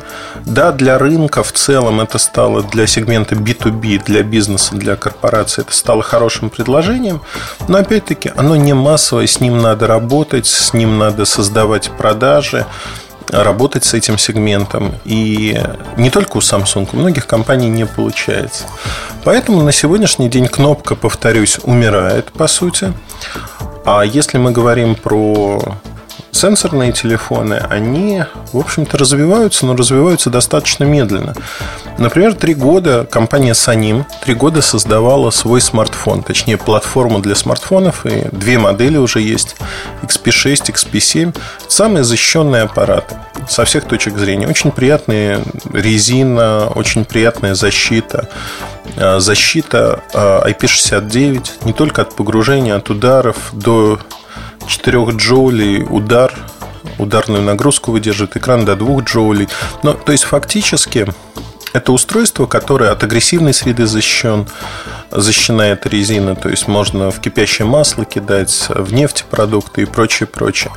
Да, 0.46 0.72
для 0.72 0.96
рынка 0.96 1.42
в 1.42 1.52
целом 1.52 2.00
это 2.00 2.16
стало 2.16 2.62
для 2.62 2.86
сегмента 2.86 3.34
B2B, 3.34 4.02
для 4.02 4.22
бизнеса, 4.22 4.74
для 4.74 4.96
корпорации, 4.96 5.60
это 5.60 5.74
стало 5.74 6.02
хорошим 6.02 6.48
предложением, 6.48 7.20
но 7.68 7.76
опять-таки 7.76 8.32
оно 8.34 8.56
не 8.56 8.72
массовое, 8.72 9.26
с 9.26 9.38
ним 9.38 9.60
надо 9.60 9.86
работать, 9.86 10.46
с 10.46 10.72
ним 10.72 10.96
надо 10.96 11.26
создавать 11.26 11.90
продажи, 11.98 12.64
работать 13.42 13.84
с 13.84 13.94
этим 13.94 14.18
сегментом. 14.18 14.94
И 15.04 15.60
не 15.96 16.10
только 16.10 16.36
у 16.36 16.40
Samsung, 16.40 16.88
у 16.92 16.96
многих 16.96 17.26
компаний 17.26 17.68
не 17.68 17.86
получается. 17.86 18.64
Поэтому 19.24 19.62
на 19.62 19.72
сегодняшний 19.72 20.28
день 20.28 20.46
кнопка, 20.46 20.94
повторюсь, 20.94 21.58
умирает, 21.62 22.32
по 22.32 22.46
сути. 22.46 22.92
А 23.84 24.02
если 24.02 24.38
мы 24.38 24.52
говорим 24.52 24.94
про 24.94 25.76
сенсорные 26.34 26.92
телефоны, 26.92 27.54
они, 27.70 28.24
в 28.52 28.58
общем-то, 28.58 28.98
развиваются, 28.98 29.66
но 29.66 29.76
развиваются 29.76 30.30
достаточно 30.30 30.84
медленно. 30.84 31.34
Например, 31.98 32.34
три 32.34 32.54
года 32.54 33.06
компания 33.08 33.52
Sanim 33.52 34.04
три 34.24 34.34
года 34.34 34.60
создавала 34.60 35.30
свой 35.30 35.60
смартфон, 35.60 36.22
точнее, 36.22 36.56
платформу 36.56 37.20
для 37.20 37.34
смартфонов, 37.34 38.04
и 38.04 38.26
две 38.32 38.58
модели 38.58 38.96
уже 38.96 39.20
есть, 39.20 39.56
XP6, 40.02 40.72
XP7. 40.72 41.36
Самые 41.68 42.04
защищенные 42.04 42.62
аппараты 42.62 43.16
со 43.48 43.64
всех 43.64 43.84
точек 43.84 44.18
зрения. 44.18 44.48
Очень 44.48 44.72
приятная 44.72 45.40
резина, 45.72 46.68
очень 46.74 47.04
приятная 47.04 47.54
защита. 47.54 48.28
А, 48.96 49.20
защита 49.20 50.02
IP69 50.12 51.50
а, 51.62 51.66
не 51.66 51.72
только 51.72 52.02
от 52.02 52.14
погружения, 52.14 52.74
от 52.74 52.90
ударов 52.90 53.36
до 53.52 53.98
4 54.66 55.04
джоулей 55.16 55.84
удар, 55.88 56.32
ударную 56.98 57.42
нагрузку 57.42 57.92
выдерживает 57.92 58.36
экран 58.36 58.64
до 58.64 58.76
2 58.76 59.02
джоулей. 59.02 59.48
Но, 59.82 59.92
то 59.92 60.12
есть, 60.12 60.24
фактически, 60.24 61.06
это 61.74 61.92
устройство, 61.92 62.46
которое 62.46 62.92
от 62.92 63.02
агрессивной 63.02 63.52
среды 63.52 63.86
защищен, 63.86 64.46
защищена 65.10 65.68
эта 65.68 65.88
резина, 65.88 66.36
то 66.36 66.48
есть 66.48 66.68
можно 66.68 67.10
в 67.10 67.20
кипящее 67.20 67.66
масло 67.66 68.04
кидать, 68.04 68.66
в 68.68 68.92
нефтепродукты 68.94 69.82
и 69.82 69.84
прочее, 69.84 70.28
прочее. 70.28 70.72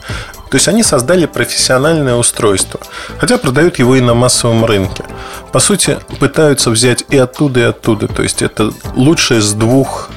То 0.50 0.56
есть 0.56 0.67
они 0.67 0.82
создали 0.82 1.28
профессиональное 1.28 2.15
устройство, 2.15 2.80
хотя 3.20 3.38
продают 3.38 3.78
его 3.80 3.96
и 3.96 4.02
на 4.02 4.15
массовом 4.15 4.65
рынке. 4.65 5.04
По 5.52 5.60
сути, 5.60 6.00
пытаются 6.20 6.72
взять 6.72 7.04
и 7.10 7.17
оттуда, 7.17 7.60
и 7.60 7.63
оттуда. 7.63 8.08
То 8.08 8.24
есть 8.24 8.41
это 8.41 8.72
лучшее 8.96 9.41
с 9.41 9.54
двух 9.54 10.10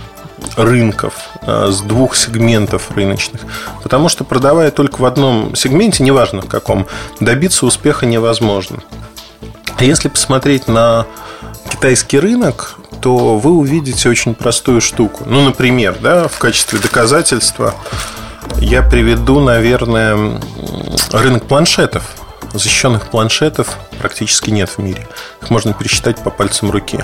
рынков, 0.57 1.15
а, 1.43 1.71
с 1.71 1.81
двух 1.81 2.17
сегментов 2.17 2.91
рыночных. 2.95 3.43
Потому 3.83 4.09
что 4.09 4.25
продавая 4.25 4.71
только 4.71 5.01
в 5.01 5.05
одном 5.05 5.55
сегменте, 5.57 6.03
неважно 6.03 6.43
в 6.43 6.49
каком, 6.49 6.87
добиться 7.21 7.67
успеха 7.67 8.07
невозможно. 8.07 8.79
Если 9.79 10.09
посмотреть 10.09 10.69
на 10.69 11.07
китайский 11.71 12.19
рынок, 12.19 12.77
то 13.01 13.39
вы 13.39 13.53
увидите 13.53 14.09
очень 14.09 14.35
простую 14.35 14.81
штуку. 14.81 15.25
Ну, 15.27 15.43
например, 15.43 15.97
да, 16.01 16.29
в 16.29 16.39
качестве 16.39 16.79
доказательства 16.79 17.75
я 18.59 18.83
приведу, 18.83 19.41
наверное, 19.41 20.41
рынок 21.13 21.47
планшетов. 21.47 22.17
Защищенных 22.53 23.11
планшетов 23.11 23.79
практически 24.01 24.51
нет 24.51 24.71
в 24.71 24.79
мире. 24.79 25.07
Их 25.41 25.51
можно 25.51 25.73
пересчитать 25.73 26.23
по 26.23 26.31
пальцам 26.31 26.71
руки. 26.71 26.99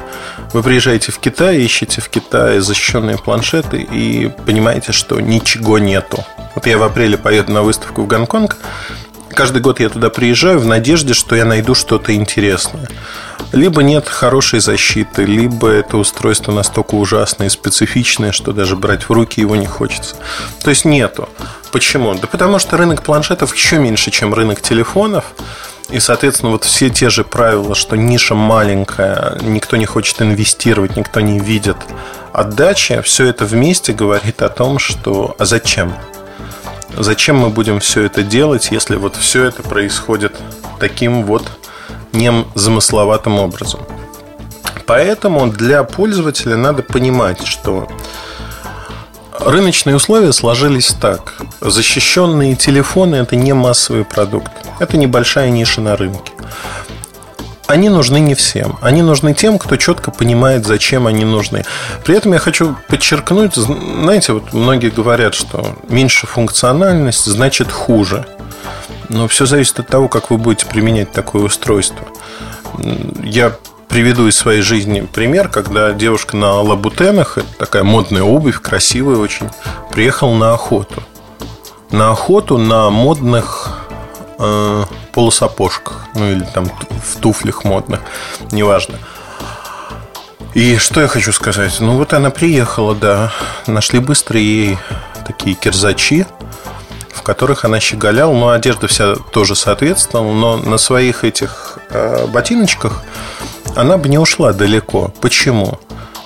Вы 0.53 0.63
приезжаете 0.63 1.13
в 1.13 1.19
Китай, 1.19 1.59
ищете 1.59 2.01
в 2.01 2.09
Китае 2.09 2.61
защищенные 2.61 3.17
планшеты 3.17 3.79
и 3.79 4.29
понимаете, 4.45 4.93
что 4.93 5.21
ничего 5.21 5.79
нету. 5.79 6.25
Вот 6.55 6.67
я 6.67 6.79
в 6.79 6.83
апреле 6.83 7.17
поеду 7.17 7.53
на 7.53 7.63
выставку 7.63 8.03
в 8.03 8.07
Гонконг. 8.07 8.57
Каждый 9.37 9.61
год 9.61 9.81
я 9.81 9.91
туда 9.91 10.09
приезжаю 10.09 10.59
в 10.59 10.65
надежде, 10.65 11.13
что 11.13 11.37
я 11.37 11.45
найду 11.45 11.75
что-то 11.75 12.15
интересное. 12.15 12.89
Либо 13.53 13.83
нет 13.83 14.09
хорошей 14.09 14.61
защиты, 14.61 15.27
либо 15.27 15.69
это 15.69 15.99
устройство 15.99 16.53
настолько 16.53 16.95
ужасное 16.95 17.49
и 17.49 17.51
специфичное, 17.51 18.33
что 18.33 18.53
даже 18.53 18.77
брать 18.77 19.11
в 19.11 19.13
руки 19.13 19.43
его 19.43 19.55
не 19.55 19.67
хочется. 19.67 20.17
То 20.65 20.71
есть 20.71 20.87
нету. 20.87 21.29
Почему? 21.71 22.15
Да 22.15 22.27
потому 22.27 22.59
что 22.59 22.79
рынок 22.79 23.03
планшетов 23.03 23.55
еще 23.55 23.79
меньше, 23.79 24.11
чем 24.11 24.33
рынок 24.33 24.63
телефонов. 24.63 25.27
И, 25.91 26.01
соответственно, 26.01 26.53
вот 26.53 26.65
все 26.65 26.89
те 26.89 27.11
же 27.11 27.23
правила, 27.23 27.75
что 27.75 27.95
ниша 27.95 28.35
маленькая, 28.35 29.39
никто 29.43 29.77
не 29.77 29.85
хочет 29.85 30.23
инвестировать, 30.23 30.97
никто 30.97 31.21
не 31.21 31.39
видит 31.39 31.77
отдачи, 32.33 33.03
все 33.03 33.27
это 33.27 33.45
вместе 33.45 33.93
говорит 33.93 34.41
о 34.41 34.49
том, 34.49 34.79
что 34.79 35.37
а 35.39 35.45
зачем? 35.45 35.93
Зачем 36.97 37.37
мы 37.37 37.51
будем 37.51 37.81
все 37.81 38.03
это 38.03 38.23
делать, 38.23 38.69
если 38.71 38.97
вот 38.97 39.17
все 39.17 39.45
это 39.45 39.63
происходит 39.63 40.35
таким 40.81 41.25
вот 41.25 41.51
незамысловатым 42.13 43.39
образом? 43.39 43.81
Поэтому 44.87 45.49
для 45.49 45.83
пользователя 45.85 46.57
надо 46.57 46.83
понимать, 46.83 47.47
что 47.47 47.89
Рыночные 49.39 49.97
условия 49.97 50.33
сложились 50.33 50.95
так. 51.01 51.35
Защищенные 51.61 52.57
телефоны– 52.57 53.15
это 53.17 53.37
не 53.37 53.53
массовый 53.53 54.05
продукт. 54.05 54.51
Это 54.79 54.97
небольшая 54.97 55.51
ниша 55.51 55.81
на 55.81 55.95
рынке. 55.95 56.33
Они 57.67 57.89
нужны 57.89 58.21
не 58.21 58.35
всем. 58.35 58.79
Они 58.81 59.03
нужны 59.03 59.35
тем, 59.35 59.59
кто 59.59 59.77
четко 59.77 60.11
понимает, 60.11 60.65
зачем 60.67 61.07
они 61.07 61.25
нужны. 61.25 61.65
При 62.05 62.17
этом 62.17 62.33
я 62.33 62.39
хочу 62.39 62.77
подчеркнуть, 62.89 63.55
знаете, 63.55 64.35
вот 64.35 64.53
многие 64.53 64.91
говорят, 64.91 65.35
что 65.35 65.77
меньше 65.89 66.27
функциональность 66.27 67.25
значит 67.25 67.73
хуже. 67.73 68.25
Но 69.09 69.27
все 69.27 69.47
зависит 69.47 69.81
от 69.81 69.89
того, 69.89 70.09
как 70.09 70.31
вы 70.31 70.39
будете 70.39 70.67
применять 70.67 71.13
такое 71.13 71.43
устройство. 71.43 72.07
Я 73.23 73.57
приведу 73.89 74.29
из 74.29 74.37
своей 74.37 74.63
жизни 74.63 75.01
пример, 75.01 75.49
когда 75.49 75.93
девушка 75.93 76.37
на 76.37 76.61
лабутенах, 76.61 77.39
такая 77.59 77.83
модная 77.83 78.23
обувь, 78.23 78.61
красивая 78.61 79.17
очень, 79.17 79.49
приехала 79.91 80.35
на 80.35 80.53
охоту. 80.53 81.03
На 81.91 82.11
охоту 82.11 82.59
на 82.59 82.91
модных 82.91 83.86
э, 84.39 84.85
полусапожках, 85.13 86.07
ну 86.15 86.31
или 86.31 86.45
там 86.55 86.67
в 86.67 87.17
туфлях 87.21 87.65
модных, 87.65 88.01
неважно. 88.53 88.99
И 90.55 90.79
что 90.79 91.03
я 91.03 91.09
хочу 91.09 91.33
сказать? 91.33 91.77
Ну 91.81 91.97
вот 91.97 92.15
она 92.15 92.31
приехала, 92.31 92.95
да, 92.95 93.33
нашли 93.67 93.99
быстро 93.99 94.41
ей 94.41 94.79
такие 95.27 95.55
кирзачи, 95.55 96.27
в 97.13 97.23
которых 97.23 97.65
она 97.65 97.79
щеголяла, 97.79 98.33
но 98.33 98.49
одежда 98.51 98.87
вся 98.87 99.17
тоже 99.17 99.55
соответствовала, 99.55 100.33
но 100.33 100.57
на 100.57 100.79
своих 100.79 101.25
этих 101.25 101.79
э, 101.91 102.27
ботиночках 102.27 103.03
она 103.75 103.99
бы 103.99 104.09
не 104.09 104.19
ушла 104.19 104.53
далеко. 104.53 105.13
Почему? 105.21 105.79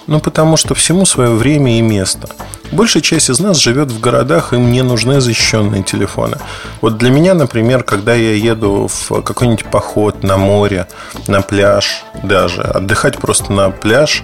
Ну, 0.06 0.20
потому 0.20 0.56
что 0.56 0.74
всему 0.74 1.06
свое 1.06 1.30
время 1.30 1.78
и 1.78 1.80
место. 1.80 2.28
Большая 2.72 3.02
часть 3.02 3.30
из 3.30 3.40
нас 3.40 3.56
живет 3.56 3.90
в 3.90 4.00
городах, 4.00 4.52
им 4.52 4.70
не 4.70 4.82
нужны 4.82 5.20
защищенные 5.20 5.82
телефоны. 5.82 6.36
Вот 6.80 6.98
для 6.98 7.10
меня, 7.10 7.34
например, 7.34 7.82
когда 7.82 8.14
я 8.14 8.34
еду 8.34 8.88
в 8.88 9.22
какой-нибудь 9.22 9.64
поход 9.66 10.22
на 10.22 10.36
море, 10.36 10.86
на 11.26 11.42
пляж 11.42 12.04
даже, 12.22 12.62
отдыхать 12.62 13.18
просто 13.18 13.52
на 13.52 13.70
пляж, 13.70 14.22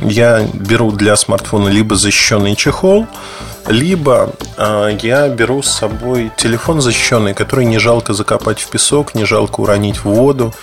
я 0.00 0.46
беру 0.52 0.92
для 0.92 1.16
смартфона 1.16 1.68
либо 1.68 1.96
защищенный 1.96 2.54
чехол, 2.54 3.06
либо 3.66 4.32
э, 4.56 4.98
я 5.02 5.28
беру 5.28 5.62
с 5.62 5.70
собой 5.70 6.30
телефон 6.36 6.80
защищенный, 6.80 7.34
который 7.34 7.64
не 7.64 7.78
жалко 7.78 8.12
закопать 8.12 8.60
в 8.60 8.68
песок, 8.68 9.14
не 9.14 9.24
жалко 9.24 9.60
уронить 9.60 9.98
в 9.98 10.04
воду. 10.04 10.54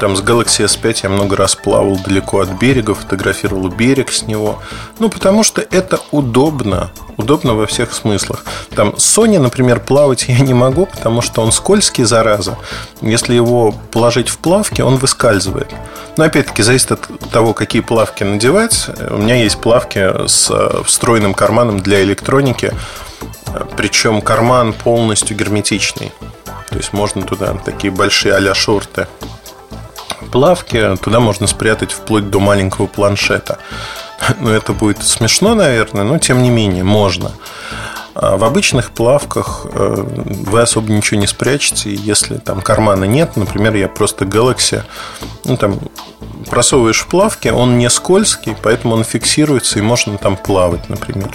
Там 0.00 0.14
с 0.14 0.20
Galaxy 0.20 0.66
S5 0.66 1.00
я 1.04 1.08
много 1.08 1.36
раз 1.36 1.54
плавал 1.54 1.96
далеко 1.96 2.40
от 2.40 2.50
берега, 2.50 2.94
фотографировал 2.94 3.68
берег 3.68 4.12
с 4.12 4.22
него. 4.22 4.60
Ну, 4.98 5.08
потому 5.08 5.42
что 5.42 5.62
это 5.62 6.00
удобно. 6.10 6.90
Удобно 7.16 7.54
во 7.54 7.66
всех 7.66 7.94
смыслах. 7.94 8.44
Там 8.74 8.90
Sony, 8.90 9.38
например, 9.38 9.80
плавать 9.80 10.26
я 10.28 10.38
не 10.40 10.52
могу, 10.52 10.84
потому 10.84 11.22
что 11.22 11.40
он 11.40 11.50
скользкий, 11.50 12.04
зараза. 12.04 12.58
Если 13.00 13.32
его 13.32 13.74
положить 13.90 14.28
в 14.28 14.36
плавки, 14.36 14.82
он 14.82 14.96
выскальзывает. 14.96 15.70
Но 16.18 16.24
опять-таки 16.24 16.62
зависит 16.62 16.92
от 16.92 17.08
того, 17.30 17.54
какие 17.54 17.80
плавки 17.80 18.22
надевать. 18.22 18.88
У 19.10 19.16
меня 19.16 19.36
есть 19.36 19.58
плавки 19.62 20.28
с 20.28 20.50
э, 20.50 20.82
встроенным 20.84 21.32
карманом 21.32 21.80
для 21.80 22.02
электроники. 22.02 22.72
Причем 23.78 24.20
карман 24.20 24.74
полностью 24.74 25.34
герметичный. 25.36 26.12
То 26.68 26.76
есть 26.76 26.92
можно 26.92 27.22
туда 27.22 27.54
такие 27.64 27.90
большие 27.90 28.34
а-ля 28.34 28.54
шорты 28.54 29.06
плавки, 30.32 30.96
туда 31.02 31.20
можно 31.20 31.46
спрятать 31.46 31.92
вплоть 31.92 32.30
до 32.30 32.40
маленького 32.40 32.86
планшета. 32.86 33.58
Ну, 34.40 34.50
это 34.50 34.72
будет 34.72 35.04
смешно, 35.04 35.54
наверное, 35.54 36.02
но 36.02 36.18
тем 36.18 36.42
не 36.42 36.48
менее, 36.48 36.84
можно. 36.84 37.32
А 38.14 38.38
в 38.38 38.44
обычных 38.44 38.92
плавках 38.92 39.66
э, 39.70 40.04
вы 40.04 40.62
особо 40.62 40.90
ничего 40.90 41.20
не 41.20 41.26
спрячете, 41.26 41.94
если 41.94 42.38
там 42.38 42.62
кармана 42.62 43.04
нет. 43.04 43.36
Например, 43.36 43.74
я 43.74 43.88
просто 43.88 44.24
Galaxy, 44.24 44.82
ну, 45.44 45.58
там, 45.58 45.78
просовываешь 46.48 47.00
в 47.00 47.08
плавки, 47.08 47.48
он 47.48 47.76
не 47.76 47.90
скользкий, 47.90 48.56
поэтому 48.62 48.94
он 48.94 49.04
фиксируется 49.04 49.78
и 49.78 49.82
можно 49.82 50.16
там 50.16 50.38
плавать, 50.38 50.88
например. 50.88 51.28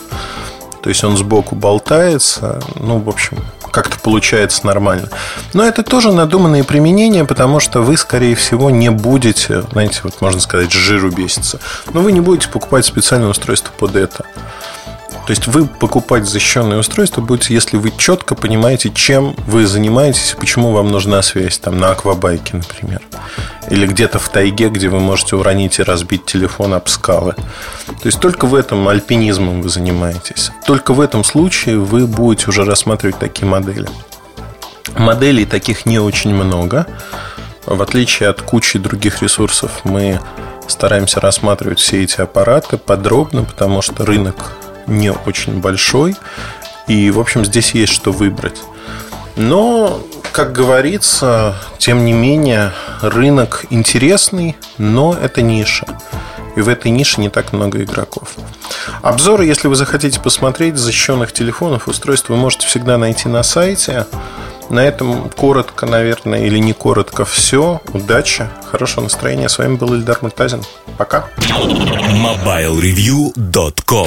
То 0.82 0.90
есть 0.90 1.04
он 1.04 1.18
сбоку 1.18 1.54
болтается. 1.54 2.60
Ну, 2.76 2.98
в 2.98 3.10
общем, 3.10 3.38
как-то 3.72 4.00
получается 4.00 4.66
нормально. 4.66 5.10
Но 5.54 5.64
это 5.64 5.84
тоже 5.84 6.12
надуманные 6.12 6.64
применения, 6.64 7.26
потому 7.26 7.60
что 7.60 7.82
вы, 7.82 7.98
скорее 7.98 8.36
всего, 8.36 8.70
не 8.70 8.90
будете, 8.90 9.62
знаете, 9.72 10.02
вот 10.04 10.22
можно 10.22 10.40
сказать, 10.40 10.72
жиру 10.72 11.10
беситься. 11.10 11.60
Но 11.94 12.02
вы 12.02 12.12
не 12.12 12.22
будете 12.22 12.50
покупать 12.50 12.86
специальное 12.86 13.30
устройство 13.30 13.72
под 13.78 13.96
это. 13.96 14.26
То 15.32 15.34
есть 15.34 15.48
вы 15.48 15.66
покупать 15.66 16.26
защищенное 16.26 16.80
устройство 16.80 17.22
будете, 17.22 17.54
если 17.54 17.78
вы 17.78 17.94
четко 17.98 18.36
понимаете, 18.36 18.90
чем 18.90 19.34
вы 19.48 19.66
занимаетесь 19.66 20.36
почему 20.38 20.74
вам 20.74 20.92
нужна 20.92 21.22
связь 21.22 21.58
там 21.58 21.80
на 21.80 21.92
аквабайке, 21.92 22.58
например. 22.58 23.02
Или 23.70 23.88
где-то 23.88 24.20
в 24.20 24.28
тайге, 24.28 24.68
где 24.68 24.90
вы 24.90 25.00
можете 25.00 25.38
уронить 25.38 25.80
и 25.80 25.84
разбить 25.84 26.26
телефон 26.26 26.74
об 26.74 26.90
скалы. 26.90 27.36
То 27.88 28.08
есть 28.08 28.20
только 28.20 28.46
в 28.46 28.54
этом 28.54 28.86
альпинизмом 28.90 29.62
вы 29.62 29.70
занимаетесь. 29.70 30.52
Только 30.66 30.92
в 30.92 31.00
этом 31.00 31.24
случае 31.24 31.78
вы 31.78 32.08
будете 32.08 32.50
уже 32.50 32.66
рассматривать 32.66 33.18
такие 33.18 33.48
модели. 33.48 33.88
Моделей 34.98 35.46
таких 35.46 35.86
не 35.86 36.00
очень 36.00 36.34
много. 36.34 36.88
В 37.66 37.82
отличие 37.82 38.28
от 38.28 38.42
кучи 38.42 38.80
других 38.80 39.22
ресурсов, 39.22 39.86
мы 39.86 40.20
стараемся 40.68 41.22
рассматривать 41.22 41.80
все 41.80 42.04
эти 42.04 42.20
аппараты 42.20 42.78
подробно, 42.78 43.46
потому 43.46 43.82
что 43.82 44.06
рынок 44.06 44.58
не 44.88 45.12
очень 45.12 45.60
большой. 45.60 46.16
И, 46.88 47.12
в 47.12 47.20
общем, 47.20 47.46
здесь 47.46 47.72
есть 47.72 47.94
что 47.94 48.12
выбрать. 48.12 48.62
Но, 49.36 50.02
как 50.32 50.52
говорится, 50.52 51.56
тем 51.78 52.06
не 52.06 52.14
менее, 52.14 52.72
рынок 53.02 53.66
интересный, 53.70 54.56
но 54.78 55.14
это 55.14 55.42
ниша. 55.42 55.86
И 56.56 56.62
в 56.62 56.68
этой 56.68 56.92
нише 56.92 57.22
не 57.22 57.30
так 57.30 57.54
много 57.54 57.82
игроков. 57.82 58.30
Обзоры, 59.02 59.46
если 59.46 59.68
вы 59.68 59.76
захотите 59.76 60.20
посмотреть 60.20 60.78
защищенных 60.78 61.32
телефонов, 61.32 61.88
устройств, 61.88 62.30
вы 62.30 62.36
можете 62.36 62.68
всегда 62.68 62.98
найти 62.98 63.30
на 63.30 63.44
сайте. 63.44 64.06
На 64.70 64.86
этом 64.86 65.30
коротко, 65.30 65.86
наверное, 65.86 66.46
или 66.46 66.58
не 66.58 66.74
коротко 66.74 67.26
все. 67.26 67.82
Удачи, 67.94 68.50
хорошего 68.70 69.04
настроения. 69.04 69.50
С 69.50 69.58
вами 69.58 69.76
был 69.76 69.94
Ильдар 69.94 70.20
Муртазин. 70.22 70.64
Пока. 70.98 71.28
MobileReview.com 71.40 74.00